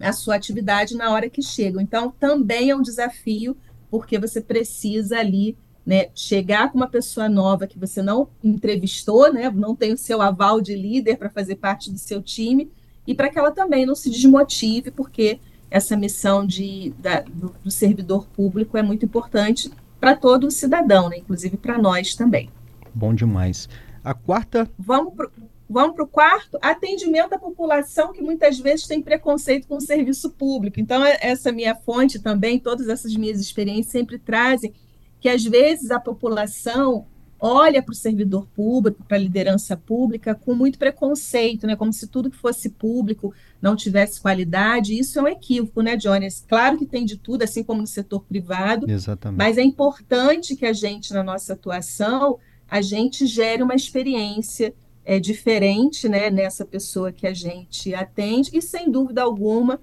a 0.00 0.12
sua 0.12 0.34
atividade 0.34 0.96
na 0.96 1.10
hora 1.12 1.30
que 1.30 1.42
chegam. 1.42 1.80
Então, 1.80 2.10
também 2.10 2.70
é 2.70 2.76
um 2.76 2.82
desafio, 2.82 3.56
porque 3.90 4.18
você 4.18 4.40
precisa 4.40 5.18
ali 5.18 5.56
né, 5.86 6.08
chegar 6.14 6.72
com 6.72 6.78
uma 6.78 6.88
pessoa 6.88 7.28
nova 7.28 7.66
que 7.66 7.78
você 7.78 8.02
não 8.02 8.28
entrevistou, 8.42 9.32
né, 9.32 9.48
não 9.50 9.76
tem 9.76 9.92
o 9.92 9.96
seu 9.96 10.20
aval 10.20 10.60
de 10.60 10.74
líder 10.74 11.16
para 11.16 11.30
fazer 11.30 11.56
parte 11.56 11.92
do 11.92 11.98
seu 11.98 12.20
time, 12.20 12.70
e 13.06 13.14
para 13.14 13.30
que 13.30 13.38
ela 13.38 13.52
também 13.52 13.86
não 13.86 13.94
se 13.94 14.10
desmotive, 14.10 14.90
porque 14.90 15.38
essa 15.70 15.96
missão 15.96 16.44
de, 16.44 16.92
da, 16.98 17.20
do, 17.20 17.54
do, 17.62 17.70
servidor 17.70 18.26
público 18.26 18.76
é 18.76 18.82
muito 18.82 19.04
importante 19.04 19.70
para 20.00 20.16
todo 20.16 20.48
o 20.48 20.50
cidadão, 20.50 21.08
né, 21.08 21.18
inclusive 21.18 21.56
para 21.56 21.78
nós 21.78 22.16
também. 22.16 22.50
Bom 22.92 23.14
demais. 23.14 23.68
A 24.02 24.12
quarta. 24.12 24.68
Vamos 24.76 25.14
para 25.14 25.30
Vamos 25.68 25.98
o 25.98 26.06
quarto, 26.06 26.56
atendimento 26.62 27.32
à 27.32 27.38
população 27.38 28.12
que 28.12 28.22
muitas 28.22 28.56
vezes 28.56 28.86
tem 28.86 29.02
preconceito 29.02 29.66
com 29.66 29.76
o 29.76 29.80
serviço 29.80 30.30
público. 30.30 30.78
Então, 30.78 31.04
é, 31.04 31.18
essa 31.20 31.50
minha 31.50 31.74
fonte 31.74 32.20
também, 32.20 32.60
todas 32.60 32.88
essas 32.88 33.16
minhas 33.16 33.40
experiências 33.40 33.90
sempre 33.90 34.16
trazem 34.16 34.72
que 35.20 35.28
às 35.28 35.44
vezes 35.44 35.90
a 35.90 36.00
população 36.00 37.06
olha 37.38 37.82
para 37.82 37.92
o 37.92 37.96
servidor 37.96 38.46
público, 38.54 39.04
para 39.04 39.16
a 39.16 39.20
liderança 39.20 39.76
pública, 39.76 40.34
com 40.34 40.54
muito 40.54 40.78
preconceito, 40.78 41.66
né? 41.66 41.76
como 41.76 41.92
se 41.92 42.06
tudo 42.06 42.30
que 42.30 42.36
fosse 42.36 42.70
público 42.70 43.32
não 43.60 43.76
tivesse 43.76 44.20
qualidade. 44.20 44.98
Isso 44.98 45.18
é 45.18 45.22
um 45.22 45.28
equívoco, 45.28 45.82
né, 45.82 45.96
Jones? 45.96 46.44
Claro 46.48 46.78
que 46.78 46.86
tem 46.86 47.04
de 47.04 47.16
tudo, 47.16 47.42
assim 47.42 47.62
como 47.62 47.80
no 47.80 47.86
setor 47.86 48.24
privado, 48.24 48.90
Exatamente. 48.90 49.38
mas 49.38 49.58
é 49.58 49.62
importante 49.62 50.56
que 50.56 50.64
a 50.64 50.72
gente, 50.72 51.12
na 51.12 51.22
nossa 51.22 51.52
atuação, 51.52 52.38
a 52.68 52.80
gente 52.80 53.26
gere 53.26 53.62
uma 53.62 53.74
experiência 53.74 54.74
é, 55.04 55.20
diferente 55.20 56.08
né, 56.08 56.30
nessa 56.30 56.64
pessoa 56.64 57.12
que 57.12 57.26
a 57.26 57.34
gente 57.34 57.94
atende, 57.94 58.50
e 58.52 58.62
sem 58.62 58.90
dúvida 58.90 59.22
alguma 59.22 59.80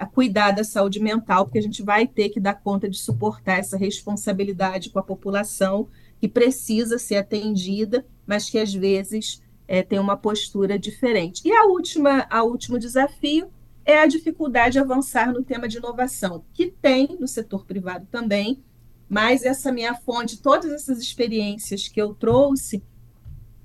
a 0.00 0.06
cuidar 0.06 0.52
da 0.52 0.64
saúde 0.64 0.98
mental, 0.98 1.44
porque 1.44 1.58
a 1.58 1.62
gente 1.62 1.82
vai 1.82 2.06
ter 2.06 2.30
que 2.30 2.40
dar 2.40 2.54
conta 2.54 2.88
de 2.88 2.96
suportar 2.96 3.58
essa 3.58 3.76
responsabilidade 3.76 4.88
com 4.88 4.98
a 4.98 5.02
população 5.02 5.88
que 6.18 6.26
precisa 6.26 6.98
ser 6.98 7.16
atendida, 7.16 8.06
mas 8.26 8.48
que 8.48 8.58
às 8.58 8.72
vezes 8.72 9.42
é, 9.68 9.82
tem 9.82 9.98
uma 9.98 10.16
postura 10.16 10.78
diferente. 10.78 11.42
E 11.44 11.52
a 11.52 11.66
última, 11.66 12.26
a 12.30 12.42
último 12.42 12.78
desafio 12.78 13.50
é 13.84 13.98
a 13.98 14.06
dificuldade 14.06 14.72
de 14.72 14.78
avançar 14.78 15.32
no 15.32 15.42
tema 15.42 15.68
de 15.68 15.76
inovação, 15.76 16.44
que 16.54 16.68
tem 16.68 17.18
no 17.20 17.28
setor 17.28 17.66
privado 17.66 18.06
também, 18.10 18.64
mas 19.06 19.44
essa 19.44 19.70
minha 19.70 19.94
fonte, 19.94 20.40
todas 20.40 20.72
essas 20.72 20.98
experiências 20.98 21.88
que 21.88 22.00
eu 22.00 22.14
trouxe, 22.14 22.82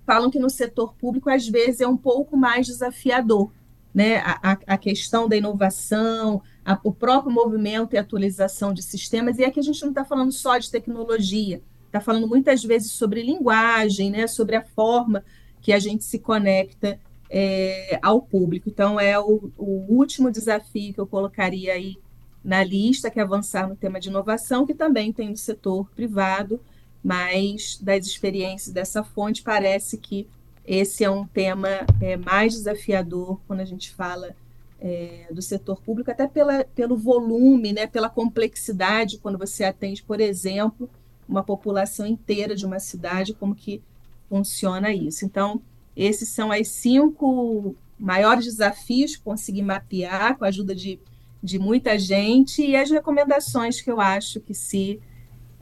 falam 0.06 0.30
que 0.30 0.40
no 0.40 0.50
setor 0.50 0.96
público 0.96 1.30
às 1.30 1.48
vezes 1.48 1.80
é 1.80 1.88
um 1.88 1.98
pouco 1.98 2.36
mais 2.36 2.68
desafiador, 2.68 3.52
né, 3.96 4.18
a, 4.18 4.58
a 4.68 4.78
questão 4.78 5.26
da 5.30 5.38
inovação, 5.38 6.42
a, 6.66 6.78
o 6.84 6.92
próprio 6.92 7.32
movimento 7.32 7.94
e 7.96 7.98
atualização 7.98 8.74
de 8.74 8.84
sistemas, 8.84 9.40
e 9.40 9.46
aqui 9.46 9.58
a 9.58 9.64
gente 9.64 9.82
não 9.82 9.90
está 9.90 10.04
falando 10.04 10.34
só 10.34 10.58
de 10.58 10.70
tecnologia, 10.70 11.62
está 11.86 12.02
falando 12.02 12.28
muitas 12.28 12.62
vezes 12.62 12.92
sobre 12.92 13.24
linguagem, 13.24 14.12
né, 14.12 14.28
sobre 14.28 14.58
a 14.58 14.62
forma 14.62 15.24
que 15.62 15.72
a 15.72 15.80
gente 15.80 16.04
se 16.04 16.20
conecta 16.20 17.00
é, 17.30 17.98
ao 18.02 18.22
público. 18.22 18.68
Então, 18.68 19.00
é 19.00 19.18
o, 19.18 19.50
o, 19.58 19.86
último 19.88 20.30
desafio 20.30 20.94
que 20.94 21.00
eu 21.00 21.08
colocaria 21.08 21.72
aí 21.72 21.96
na 22.44 22.66
lista, 22.66 23.10
que 23.10 23.18
é 23.18 23.24
avançar 23.24 23.66
no 23.66 23.78
tema 23.78 23.98
de 23.98 24.10
inovação, 24.10 24.66
que 24.66 24.74
também 24.74 25.14
tem 25.14 25.30
no 25.30 25.38
setor 25.38 25.90
privado, 25.96 26.60
mas 27.02 27.80
das 27.82 28.06
experiências 28.06 28.74
dessa 28.74 29.04
fonte, 29.04 29.42
parece 29.42 29.98
que 29.98 30.28
esse 30.68 31.04
é 31.04 31.10
um 31.10 31.26
tema 31.26 31.70
é, 32.02 32.18
mais 32.18 32.54
desafiador 32.54 33.40
quando 33.48 33.60
a 33.60 33.66
gente 33.66 33.94
fala 33.94 34.36
é, 34.80 35.28
do 35.32 35.42
setor 35.42 35.82
público, 35.82 36.12
até 36.12 36.28
pela, 36.28 36.64
pelo 36.76 36.98
volume, 36.98 37.74
né, 37.74 37.88
pela 37.88 38.10
complexidade, 38.10 39.18
quando 39.18 39.38
você 39.38 39.64
atende, 39.64 40.04
por 40.04 40.20
exemplo, 40.20 40.90
uma 41.28 41.44
população 41.44 42.06
inteira 42.06 42.56
de 42.56 42.66
uma 42.66 42.80
cidade, 42.80 43.34
como 43.34 43.56
que 43.56 43.82
funciona 44.30 44.94
isso. 44.94 45.26
Então, 45.26 45.62
esses 45.96 46.30
são 46.30 46.52
as 46.52 46.68
cinco 46.68 47.76
maiores 47.98 48.46
desafios 48.46 49.16
que 49.16 49.24
consegui 49.24 49.62
mapear 49.62 50.38
com 50.38 50.46
a 50.46 50.50
ajuda 50.50 50.76
de, 50.76 51.00
de 51.42 51.58
muita 51.58 51.98
gente 51.98 52.62
e 52.62 52.76
as 52.76 52.90
recomendações 52.90 53.82
que 53.82 53.90
eu 53.90 54.02
acho 54.02 54.40
que 54.42 54.54
se 54.54 55.00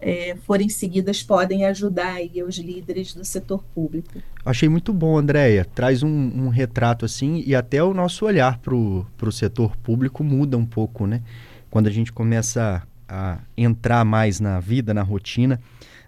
é, 0.03 0.35
forem 0.45 0.67
seguidas 0.67 1.23
podem 1.23 1.65
ajudar 1.65 2.15
aí 2.15 2.43
os 2.43 2.57
líderes 2.57 3.13
do 3.13 3.23
setor 3.23 3.63
público. 3.73 4.21
Achei 4.45 4.67
muito 4.67 4.91
bom, 4.91 5.17
Andréia. 5.17 5.63
Traz 5.63 6.03
um, 6.03 6.09
um, 6.09 6.49
retrato 6.49 7.05
assim 7.05 7.41
e 7.47 7.55
até 7.55 7.81
o 7.81 7.93
nosso 7.93 8.25
olhar 8.25 8.57
para 8.57 8.75
o 8.75 9.31
setor 9.31 9.77
público 9.77 10.21
muda 10.23 10.57
um 10.57 10.65
pouco, 10.65 11.07
né? 11.07 11.21
Quando 11.69 11.87
a 11.87 11.91
gente 11.91 12.11
começa 12.11 12.85
a 13.07 13.39
entrar 13.55 14.03
mais 14.03 14.39
na 14.39 14.59
vida, 14.59 14.93
na 14.93 15.03
rotina. 15.03 15.59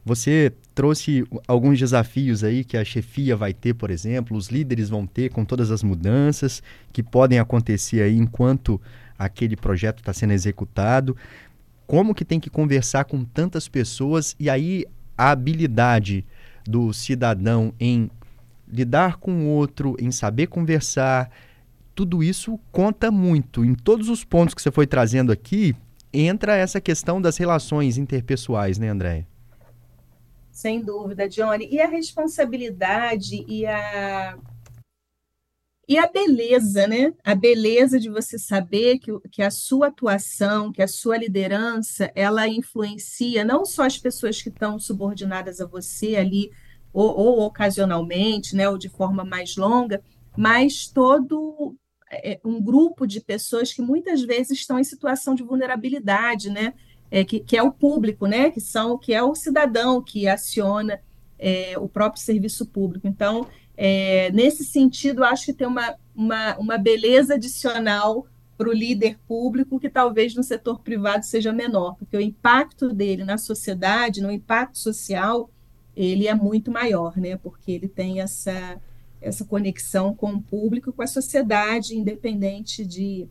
Você 0.04 0.54
trouxe 0.76 1.26
alguns 1.48 1.80
desafios 1.80 2.44
aí 2.44 2.64
que 2.64 2.78
a 2.78 2.86
chefia 2.86 3.36
vai 3.36 3.54
ter, 3.54 3.74
por 3.74 3.90
exemplo, 3.90 4.38
os 4.38 4.50
líderes 4.50 4.90
vão 4.90 5.08
ter 5.08 5.30
com 5.30 5.44
todas 5.44 5.72
as 5.72 5.82
mudanças 5.82 6.62
que 6.92 7.02
podem 7.02 7.40
acontecer 7.40 8.02
aí 8.02 8.16
enquanto 8.16 8.80
aquele 9.18 9.56
projeto 9.56 10.00
está 10.00 10.14
sendo 10.14 10.34
executado 10.34 11.16
como 11.88 12.16
que 12.16 12.26
tem 12.26 12.40
que 12.40 12.50
conversar 12.50 13.06
com 13.06 13.24
tantas 13.24 13.68
pessoas 13.68 14.36
e 14.40 14.50
aí 14.50 14.86
a 15.18 15.32
habilidade 15.32 16.26
do 16.66 16.92
cidadão 16.92 17.74
em 17.80 18.10
lidar 18.68 19.18
com 19.18 19.46
o 19.46 19.48
outro, 19.50 19.96
em 20.00 20.12
saber 20.12 20.48
conversar, 20.48 21.30
tudo 21.94 22.24
isso 22.24 22.60
conta 22.72 23.12
muito. 23.12 23.64
Em 23.64 23.76
todos 23.76 24.10
os 24.10 24.24
pontos 24.24 24.54
que 24.54 24.62
você 24.62 24.72
foi 24.72 24.88
trazendo 24.88 25.32
aqui, 25.32 25.76
entra 26.12 26.56
essa 26.56 26.82
questão 26.82 27.22
das 27.22 27.38
relações 27.38 27.98
interpessoais, 27.98 28.78
né, 28.78 28.90
Andréia? 28.90 29.28
Sem 30.52 30.82
dúvida, 30.82 31.28
Johnny. 31.28 31.68
E 31.70 31.82
a 31.82 31.88
responsabilidade 31.88 33.46
e 33.48 33.66
a 33.66 34.38
e 35.88 35.98
a 35.98 36.08
beleza, 36.08 36.88
né? 36.88 37.14
A 37.24 37.36
beleza 37.36 38.00
de 38.00 38.10
você 38.10 38.40
saber 38.40 38.98
que, 39.00 39.12
que 39.32 39.42
a 39.42 39.52
sua 39.52 39.88
atuação, 39.88 40.72
que 40.72 40.82
a 40.82 40.88
sua 40.88 41.18
liderança, 41.18 42.12
ela 42.16 42.48
influencia 42.48 43.46
não 43.46 43.66
só 43.66 43.84
as 43.84 43.98
pessoas 43.98 44.42
que 44.42 44.50
estão 44.50 44.80
subordinadas 44.80 45.62
a 45.62 45.66
você 45.66 46.16
ali, 46.16 46.52
ou, 46.92 47.16
ou 47.16 47.40
ocasionalmente, 47.42 48.56
né? 48.56 48.68
Ou 48.68 48.78
de 48.78 48.90
forma 48.90 49.24
mais 49.24 49.56
longa, 49.56 50.02
mas 50.36 50.88
todo 50.88 51.76
é, 52.12 52.40
um 52.44 52.62
grupo 52.62 53.06
de 53.06 53.22
pessoas 53.22 53.74
que 53.74 53.82
muitas 53.82 54.22
vezes 54.22 54.60
estão 54.60 54.80
em 54.80 54.84
situação 54.84 55.36
de 55.36 55.44
vulnerabilidade, 55.44 56.50
né? 56.50 56.74
É, 57.12 57.24
que, 57.24 57.40
que, 57.40 57.56
é 57.56 57.62
o 57.62 57.72
público, 57.72 58.26
né? 58.26 58.50
Que 58.50 58.60
são, 58.60 58.98
que 58.98 59.14
é 59.14 59.22
o 59.22 59.36
cidadão 59.36 60.02
que 60.02 60.28
aciona 60.28 61.00
é, 61.38 61.78
o 61.78 61.88
próprio 61.88 62.22
serviço 62.22 62.66
público. 62.66 63.08
Então, 63.08 63.48
é, 63.78 64.32
nesse 64.32 64.64
sentido, 64.64 65.24
acho 65.24 65.46
que 65.46 65.54
tem 65.54 65.68
uma, 65.68 65.96
uma, 66.16 66.58
uma 66.58 66.78
beleza 66.78 67.36
adicional 67.36 68.26
para 68.58 68.70
o 68.70 68.74
líder 68.74 69.18
público 69.28 69.80
que 69.80 69.90
talvez 69.90 70.34
no 70.34 70.44
setor 70.44 70.80
privado 70.80 71.26
seja 71.26 71.52
menor, 71.52 71.96
porque 71.96 72.16
o 72.16 72.22
impacto 72.22 72.94
dele 72.94 73.24
na 73.26 73.38
sociedade, 73.38 74.22
no 74.22 74.32
impacto 74.32 74.78
social, 74.78 75.50
ele 75.96 76.28
é 76.28 76.34
muito 76.34 76.72
maior, 76.72 77.18
né? 77.18 77.36
Porque 77.38 77.72
ele 77.72 77.88
tem 77.88 78.22
essa, 78.22 78.82
essa 79.22 79.44
conexão 79.44 80.14
com 80.14 80.34
o 80.34 80.42
público, 80.42 80.94
com 80.94 81.02
a 81.02 81.08
sociedade, 81.08 81.98
independente 81.98 82.86
de, 82.86 83.28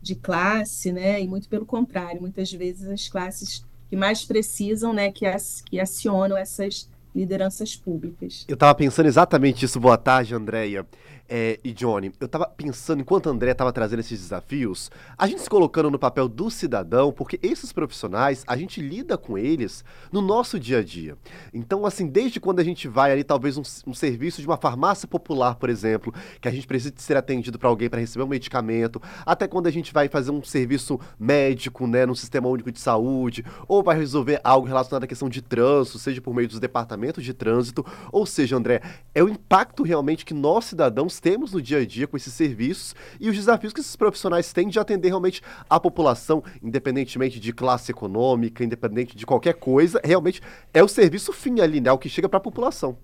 de 0.00 0.14
classe, 0.14 0.92
né? 0.92 1.20
E 1.20 1.26
muito 1.26 1.48
pelo 1.48 1.66
contrário, 1.66 2.20
muitas 2.20 2.52
vezes 2.52 2.88
as 2.88 3.08
classes 3.08 3.64
que 3.88 3.96
mais 3.96 4.24
precisam, 4.24 4.92
né, 4.92 5.10
que, 5.10 5.26
as, 5.26 5.62
que 5.62 5.80
acionam 5.80 6.36
essas 6.36 6.88
lideranças 7.14 7.76
públicas. 7.76 8.44
Eu 8.48 8.54
estava 8.54 8.74
pensando 8.74 9.06
exatamente 9.06 9.64
isso. 9.64 9.80
Boa 9.80 9.96
tarde, 9.96 10.34
Andréia. 10.34 10.86
É, 11.32 11.60
e 11.62 11.72
Johnny, 11.72 12.10
eu 12.18 12.26
tava 12.26 12.44
pensando, 12.44 13.02
enquanto 13.02 13.26
o 13.26 13.30
André 13.30 13.54
tava 13.54 13.72
trazendo 13.72 14.00
esses 14.00 14.20
desafios, 14.20 14.90
a 15.16 15.28
gente 15.28 15.40
se 15.40 15.48
colocando 15.48 15.88
no 15.88 15.96
papel 15.96 16.26
do 16.26 16.50
cidadão, 16.50 17.12
porque 17.12 17.38
esses 17.40 17.72
profissionais, 17.72 18.42
a 18.48 18.56
gente 18.56 18.80
lida 18.82 19.16
com 19.16 19.38
eles 19.38 19.84
no 20.10 20.20
nosso 20.20 20.58
dia 20.58 20.78
a 20.78 20.82
dia. 20.82 21.16
Então, 21.54 21.86
assim, 21.86 22.08
desde 22.08 22.40
quando 22.40 22.58
a 22.58 22.64
gente 22.64 22.88
vai 22.88 23.12
ali, 23.12 23.22
talvez 23.22 23.56
um, 23.56 23.62
um 23.86 23.94
serviço 23.94 24.40
de 24.40 24.46
uma 24.48 24.56
farmácia 24.56 25.06
popular, 25.06 25.54
por 25.54 25.70
exemplo, 25.70 26.12
que 26.40 26.48
a 26.48 26.50
gente 26.50 26.66
precisa 26.66 26.92
ser 26.96 27.16
atendido 27.16 27.60
para 27.60 27.68
alguém 27.68 27.88
para 27.88 28.00
receber 28.00 28.24
um 28.24 28.28
medicamento, 28.28 29.00
até 29.24 29.46
quando 29.46 29.68
a 29.68 29.70
gente 29.70 29.92
vai 29.92 30.08
fazer 30.08 30.32
um 30.32 30.42
serviço 30.42 30.98
médico, 31.16 31.86
né, 31.86 32.06
no 32.06 32.16
sistema 32.16 32.48
único 32.48 32.72
de 32.72 32.80
saúde, 32.80 33.44
ou 33.68 33.84
vai 33.84 33.96
resolver 33.96 34.40
algo 34.42 34.66
relacionado 34.66 35.04
à 35.04 35.06
questão 35.06 35.28
de 35.28 35.40
trânsito, 35.40 35.96
seja 35.96 36.20
por 36.20 36.34
meio 36.34 36.48
dos 36.48 36.58
departamentos 36.58 37.22
de 37.22 37.32
trânsito, 37.32 37.86
ou 38.10 38.26
seja, 38.26 38.56
André, 38.56 38.82
é 39.14 39.22
o 39.22 39.28
impacto 39.28 39.84
realmente 39.84 40.24
que 40.24 40.34
nós 40.34 40.64
cidadãos 40.64 41.19
temos 41.20 41.52
no 41.52 41.62
dia 41.62 41.78
a 41.78 41.86
dia 41.86 42.06
com 42.06 42.16
esses 42.16 42.32
serviços 42.32 42.94
e 43.20 43.28
os 43.28 43.36
desafios 43.36 43.72
que 43.72 43.80
esses 43.80 43.94
profissionais 43.94 44.52
têm 44.52 44.68
de 44.68 44.78
atender 44.78 45.08
realmente 45.08 45.42
a 45.68 45.78
população, 45.78 46.42
independentemente 46.62 47.38
de 47.38 47.52
classe 47.52 47.92
econômica, 47.92 48.64
independente 48.64 49.16
de 49.16 49.26
qualquer 49.26 49.54
coisa, 49.54 50.00
realmente 50.02 50.40
é 50.74 50.82
o 50.82 50.88
serviço 50.88 51.32
fim 51.32 51.60
ali, 51.60 51.80
né? 51.80 51.90
É 51.90 51.92
o 51.92 51.98
que 51.98 52.08
chega 52.08 52.28
para 52.28 52.38
a 52.38 52.42
população. 52.42 52.98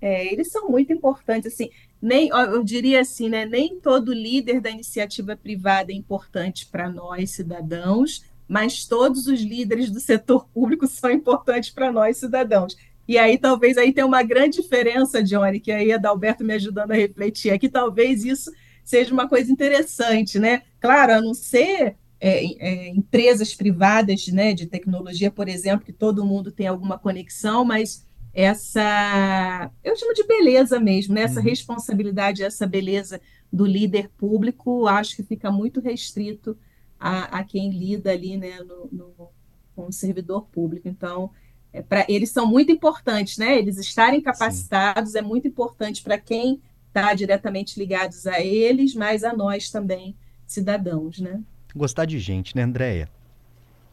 É, 0.00 0.32
eles 0.32 0.50
são 0.50 0.68
muito 0.68 0.92
importantes, 0.92 1.52
assim, 1.52 1.70
nem, 2.00 2.28
eu 2.30 2.64
diria 2.64 3.00
assim, 3.00 3.28
né, 3.28 3.46
nem 3.46 3.78
todo 3.78 4.12
líder 4.12 4.60
da 4.60 4.68
iniciativa 4.68 5.36
privada 5.36 5.92
é 5.92 5.94
importante 5.94 6.66
para 6.66 6.90
nós, 6.90 7.30
cidadãos, 7.30 8.24
mas 8.48 8.84
todos 8.84 9.28
os 9.28 9.40
líderes 9.40 9.92
do 9.92 10.00
setor 10.00 10.44
público 10.48 10.86
são 10.88 11.10
importantes 11.10 11.70
para 11.70 11.92
nós, 11.92 12.16
cidadãos. 12.16 12.76
E 13.12 13.18
aí 13.18 13.36
talvez 13.36 13.76
aí 13.76 13.92
tenha 13.92 14.06
uma 14.06 14.22
grande 14.22 14.62
diferença, 14.62 15.22
Johnny, 15.22 15.60
que 15.60 15.70
aí 15.70 15.92
a 15.92 15.98
Dalberto 15.98 16.42
me 16.42 16.54
ajudando 16.54 16.92
a 16.92 16.94
refletir, 16.94 17.50
é 17.50 17.58
que 17.58 17.68
talvez 17.68 18.24
isso 18.24 18.50
seja 18.82 19.12
uma 19.12 19.28
coisa 19.28 19.52
interessante, 19.52 20.38
né? 20.38 20.62
Claro, 20.80 21.12
a 21.12 21.20
não 21.20 21.34
ser 21.34 21.96
é, 22.18 22.44
é, 22.58 22.88
empresas 22.88 23.54
privadas 23.54 24.28
né, 24.28 24.54
de 24.54 24.64
tecnologia, 24.64 25.30
por 25.30 25.46
exemplo, 25.46 25.84
que 25.84 25.92
todo 25.92 26.24
mundo 26.24 26.50
tem 26.50 26.66
alguma 26.66 26.98
conexão, 26.98 27.66
mas 27.66 28.08
essa, 28.32 29.70
eu 29.84 29.94
chamo 29.94 30.14
de 30.14 30.26
beleza 30.26 30.80
mesmo, 30.80 31.14
né? 31.14 31.24
essa 31.24 31.40
uhum. 31.40 31.44
responsabilidade, 31.44 32.42
essa 32.42 32.66
beleza 32.66 33.20
do 33.52 33.66
líder 33.66 34.08
público, 34.16 34.86
acho 34.86 35.16
que 35.16 35.22
fica 35.22 35.52
muito 35.52 35.82
restrito 35.82 36.56
a, 36.98 37.40
a 37.40 37.44
quem 37.44 37.68
lida 37.68 38.10
ali 38.10 38.38
né, 38.38 38.60
no, 38.60 38.88
no, 38.90 39.28
com 39.76 39.88
o 39.88 39.92
servidor 39.92 40.46
público. 40.46 40.88
Então, 40.88 41.30
é 41.72 41.80
pra, 41.80 42.04
eles 42.08 42.30
são 42.30 42.46
muito 42.46 42.70
importantes, 42.70 43.38
né? 43.38 43.58
Eles 43.58 43.78
estarem 43.78 44.20
capacitados 44.20 45.12
Sim. 45.12 45.18
é 45.18 45.22
muito 45.22 45.48
importante 45.48 46.02
para 46.02 46.18
quem 46.18 46.60
está 46.88 47.14
diretamente 47.14 47.78
ligados 47.78 48.26
a 48.26 48.40
eles, 48.40 48.94
mas 48.94 49.24
a 49.24 49.34
nós 49.34 49.70
também, 49.70 50.14
cidadãos, 50.46 51.18
né? 51.18 51.40
Gostar 51.74 52.04
de 52.04 52.18
gente, 52.18 52.54
né, 52.54 52.62
Andréia? 52.62 53.08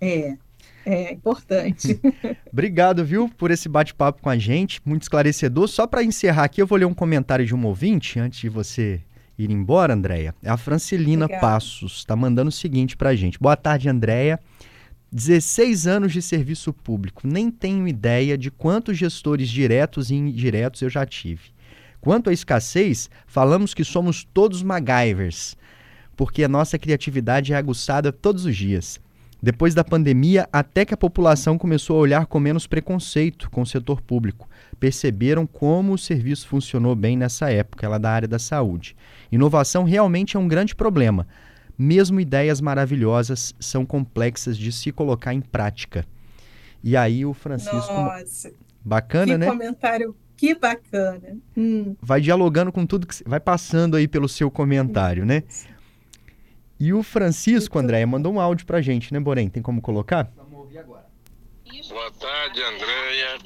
É, 0.01 0.37
é 0.85 1.13
importante. 1.13 1.99
Obrigado, 2.51 3.05
viu, 3.05 3.29
por 3.29 3.51
esse 3.51 3.69
bate-papo 3.69 4.21
com 4.21 4.29
a 4.29 4.37
gente, 4.37 4.81
muito 4.83 5.03
esclarecedor. 5.03 5.69
Só 5.69 5.87
para 5.87 6.03
encerrar 6.03 6.43
aqui, 6.43 6.61
eu 6.61 6.67
vou 6.67 6.77
ler 6.77 6.85
um 6.85 6.93
comentário 6.93 7.45
de 7.45 7.55
um 7.55 7.65
ouvinte, 7.65 8.19
antes 8.19 8.41
de 8.41 8.49
você 8.49 9.01
ir 9.37 9.49
embora, 9.49 9.93
Andréia. 9.93 10.35
É 10.43 10.49
a 10.49 10.57
Francilina. 10.57 11.29
Passos, 11.29 11.97
está 11.97 12.15
mandando 12.15 12.49
o 12.49 12.51
seguinte 12.51 12.97
para 12.97 13.11
a 13.11 13.15
gente. 13.15 13.39
Boa 13.39 13.55
tarde, 13.55 13.87
Andréia. 13.87 14.37
16 15.11 15.87
anos 15.87 16.13
de 16.13 16.21
serviço 16.21 16.71
público, 16.71 17.27
nem 17.27 17.49
tenho 17.49 17.87
ideia 17.87 18.37
de 18.37 18.51
quantos 18.51 18.95
gestores 18.95 19.49
diretos 19.49 20.11
e 20.11 20.15
indiretos 20.15 20.83
eu 20.83 20.89
já 20.89 21.03
tive. 21.03 21.49
Quanto 21.99 22.29
à 22.29 22.33
escassez, 22.33 23.09
falamos 23.25 23.73
que 23.73 23.83
somos 23.83 24.23
todos 24.23 24.61
MacGyvers, 24.61 25.57
porque 26.15 26.43
a 26.43 26.47
nossa 26.47 26.77
criatividade 26.77 27.53
é 27.53 27.55
aguçada 27.55 28.11
todos 28.11 28.45
os 28.45 28.55
dias. 28.55 28.99
Depois 29.41 29.73
da 29.73 29.83
pandemia, 29.83 30.47
até 30.53 30.85
que 30.85 30.93
a 30.93 30.97
população 30.97 31.57
começou 31.57 31.95
a 31.95 32.01
olhar 32.01 32.25
com 32.27 32.39
menos 32.39 32.67
preconceito 32.67 33.49
com 33.49 33.61
o 33.61 33.65
setor 33.65 34.01
público. 34.01 34.47
Perceberam 34.79 35.47
como 35.47 35.93
o 35.93 35.97
serviço 35.97 36.47
funcionou 36.47 36.93
bem 36.93 37.17
nessa 37.17 37.49
época, 37.49 37.85
ela 37.85 37.97
da 37.97 38.11
área 38.11 38.27
da 38.27 38.37
saúde. 38.37 38.95
Inovação 39.31 39.85
realmente 39.85 40.37
é 40.37 40.39
um 40.39 40.47
grande 40.47 40.75
problema 40.75 41.25
mesmo 41.79 42.19
ideias 42.19 42.59
maravilhosas 42.59 43.55
são 43.57 43.85
complexas 43.85 44.57
de 44.57 44.69
se 44.69 44.91
colocar 44.91 45.33
em 45.33 45.39
prática. 45.39 46.05
E 46.83 46.97
aí 46.97 47.25
o 47.25 47.33
Francisco. 47.33 47.93
Nossa. 47.93 48.51
Bacana, 48.83 49.33
que 49.33 49.37
né? 49.37 49.45
comentário 49.45 50.15
que 50.35 50.55
bacana. 50.55 51.37
Hum. 51.55 51.95
Vai 52.01 52.19
dialogando 52.19 52.71
com 52.71 52.85
tudo 52.85 53.07
que 53.07 53.23
vai 53.25 53.39
passando 53.39 53.95
aí 53.95 54.07
pelo 54.07 54.27
seu 54.27 54.51
comentário, 54.51 55.25
né? 55.25 55.43
E 56.77 56.93
o 56.93 57.03
Francisco, 57.03 57.77
André, 57.77 58.05
mandou 58.05 58.33
um 58.33 58.39
áudio 58.39 58.65
pra 58.65 58.81
gente, 58.81 59.13
né, 59.13 59.19
Borém? 59.19 59.49
Tem 59.49 59.61
como 59.61 59.81
colocar? 59.81 60.31
Vamos 60.35 60.59
ouvir 60.59 60.79
agora. 60.79 61.05
Boa 61.89 62.11
tarde, 62.11 62.61
Andréia. 62.61 63.37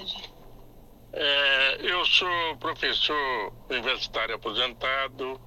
É, 1.13 1.91
eu 1.91 2.06
sou 2.06 2.58
professor 2.60 3.54
universitário 3.69 4.36
aposentado 4.36 5.39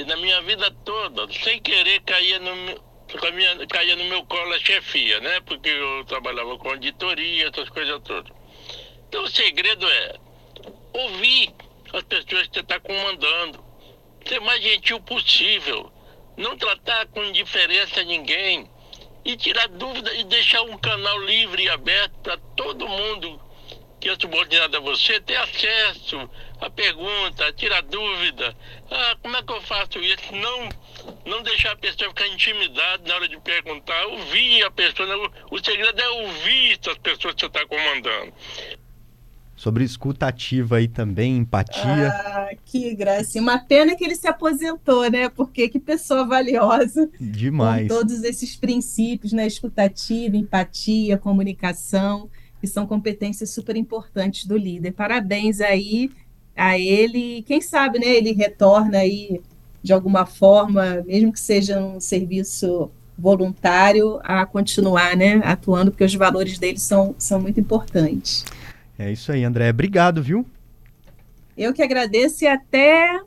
e 0.00 0.04
na 0.06 0.16
minha 0.16 0.40
vida 0.40 0.70
toda, 0.82 1.30
sem 1.30 1.60
querer, 1.60 2.00
caía 2.00 2.38
no, 2.38 2.56
minha, 2.56 3.66
caía 3.66 3.94
no 3.96 4.04
meu 4.04 4.24
colo 4.24 4.54
a 4.54 4.58
chefia, 4.58 5.20
né? 5.20 5.40
Porque 5.40 5.68
eu 5.68 6.06
trabalhava 6.06 6.56
com 6.56 6.70
auditoria, 6.70 7.48
essas 7.48 7.68
coisas 7.68 8.00
todas. 8.02 8.32
Então 9.06 9.22
o 9.22 9.28
segredo 9.28 9.86
é 9.86 10.16
ouvir 10.94 11.54
as 11.92 12.02
pessoas 12.04 12.46
que 12.46 12.54
você 12.54 12.60
está 12.60 12.80
comandando. 12.80 13.62
Ser 14.26 14.40
mais 14.40 14.62
gentil 14.62 14.98
possível. 15.00 15.92
Não 16.34 16.56
tratar 16.56 17.06
com 17.08 17.22
indiferença 17.22 18.02
ninguém. 18.02 18.70
E 19.22 19.36
tirar 19.36 19.68
dúvida 19.68 20.14
e 20.14 20.24
deixar 20.24 20.62
um 20.62 20.78
canal 20.78 21.20
livre 21.24 21.64
e 21.64 21.68
aberto 21.68 22.14
para 22.22 22.38
todo 22.56 22.88
mundo 22.88 23.38
que 24.00 24.08
é 24.08 24.16
subordinado 24.18 24.78
a 24.78 24.80
você 24.80 25.20
ter 25.20 25.36
acesso 25.36 26.28
à 26.58 26.70
pergunta, 26.70 27.52
tirar 27.52 27.82
dúvida. 27.82 28.56
Ah, 28.90 29.16
como 29.22 29.36
é 29.36 29.42
que 29.42 29.52
eu 29.52 29.60
faço 29.62 29.98
isso? 29.98 30.32
Não, 30.32 30.68
não 31.26 31.42
deixar 31.42 31.72
a 31.72 31.76
pessoa 31.76 32.08
ficar 32.08 32.26
intimidada 32.28 33.02
na 33.06 33.14
hora 33.14 33.28
de 33.28 33.38
perguntar, 33.40 34.06
ouvir 34.06 34.64
a 34.64 34.70
pessoa. 34.70 35.06
O, 35.50 35.56
o 35.56 35.64
segredo 35.64 36.00
é 36.00 36.08
ouvir 36.08 36.80
as 36.88 36.98
pessoas 36.98 37.34
que 37.34 37.40
você 37.40 37.46
está 37.46 37.66
comandando. 37.66 38.32
Sobre 39.54 39.84
escuta 39.84 40.26
ativa 40.26 40.76
aí 40.76 40.88
também, 40.88 41.36
empatia. 41.36 42.08
Ah, 42.08 42.48
que 42.64 42.94
graça. 42.94 43.38
Uma 43.38 43.58
pena 43.58 43.94
que 43.94 44.02
ele 44.02 44.14
se 44.16 44.26
aposentou, 44.26 45.10
né? 45.10 45.28
Porque 45.28 45.68
que 45.68 45.78
pessoa 45.78 46.26
valiosa. 46.26 47.10
Demais. 47.20 47.86
Com 47.86 47.94
todos 47.94 48.24
esses 48.24 48.56
princípios, 48.56 49.34
né? 49.34 49.46
Escutativa, 49.46 50.34
empatia, 50.34 51.18
comunicação 51.18 52.30
que 52.60 52.66
são 52.66 52.86
competências 52.86 53.50
super 53.50 53.76
importantes 53.76 54.46
do 54.46 54.56
líder. 54.56 54.92
Parabéns 54.92 55.60
aí 55.60 56.10
a 56.56 56.78
ele. 56.78 57.42
Quem 57.42 57.60
sabe, 57.60 57.98
né, 57.98 58.06
ele 58.06 58.32
retorna 58.32 58.98
aí 58.98 59.40
de 59.82 59.92
alguma 59.92 60.26
forma, 60.26 61.02
mesmo 61.06 61.32
que 61.32 61.40
seja 61.40 61.80
um 61.80 61.98
serviço 61.98 62.90
voluntário, 63.18 64.18
a 64.22 64.44
continuar, 64.46 65.16
né, 65.16 65.40
atuando, 65.44 65.90
porque 65.90 66.04
os 66.04 66.14
valores 66.14 66.58
dele 66.58 66.78
são, 66.78 67.14
são 67.18 67.40
muito 67.40 67.60
importantes. 67.60 68.44
É 68.98 69.10
isso 69.10 69.32
aí, 69.32 69.44
André. 69.44 69.70
Obrigado, 69.70 70.22
viu? 70.22 70.44
Eu 71.56 71.72
que 71.72 71.82
agradeço 71.82 72.44
e 72.44 72.46
até 72.46 73.20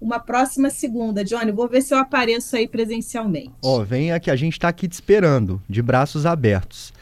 uma 0.00 0.18
próxima 0.18 0.70
segunda. 0.70 1.24
Johnny, 1.24 1.52
vou 1.52 1.68
ver 1.68 1.82
se 1.82 1.92
eu 1.92 1.98
apareço 1.98 2.56
aí 2.56 2.66
presencialmente. 2.66 3.52
Ó, 3.62 3.80
oh, 3.80 3.84
venha 3.84 4.18
que 4.18 4.30
a 4.30 4.36
gente 4.36 4.54
está 4.54 4.68
aqui 4.68 4.88
te 4.88 4.92
esperando, 4.92 5.60
de 5.68 5.82
braços 5.82 6.24
abertos. 6.24 6.92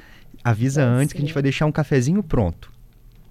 Avisa 0.48 0.82
antes 0.82 1.12
que 1.12 1.18
a 1.18 1.20
gente 1.20 1.34
vai 1.34 1.42
deixar 1.42 1.66
um 1.66 1.72
cafezinho 1.72 2.22
pronto. 2.22 2.72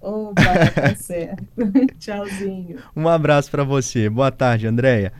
Opa, 0.00 0.70
tá 0.70 0.94
certo. 0.94 1.44
Tchauzinho. 1.98 2.78
Um 2.94 3.08
abraço 3.08 3.50
para 3.50 3.64
você. 3.64 4.08
Boa 4.08 4.30
tarde, 4.30 4.68
Andréia. 4.68 5.12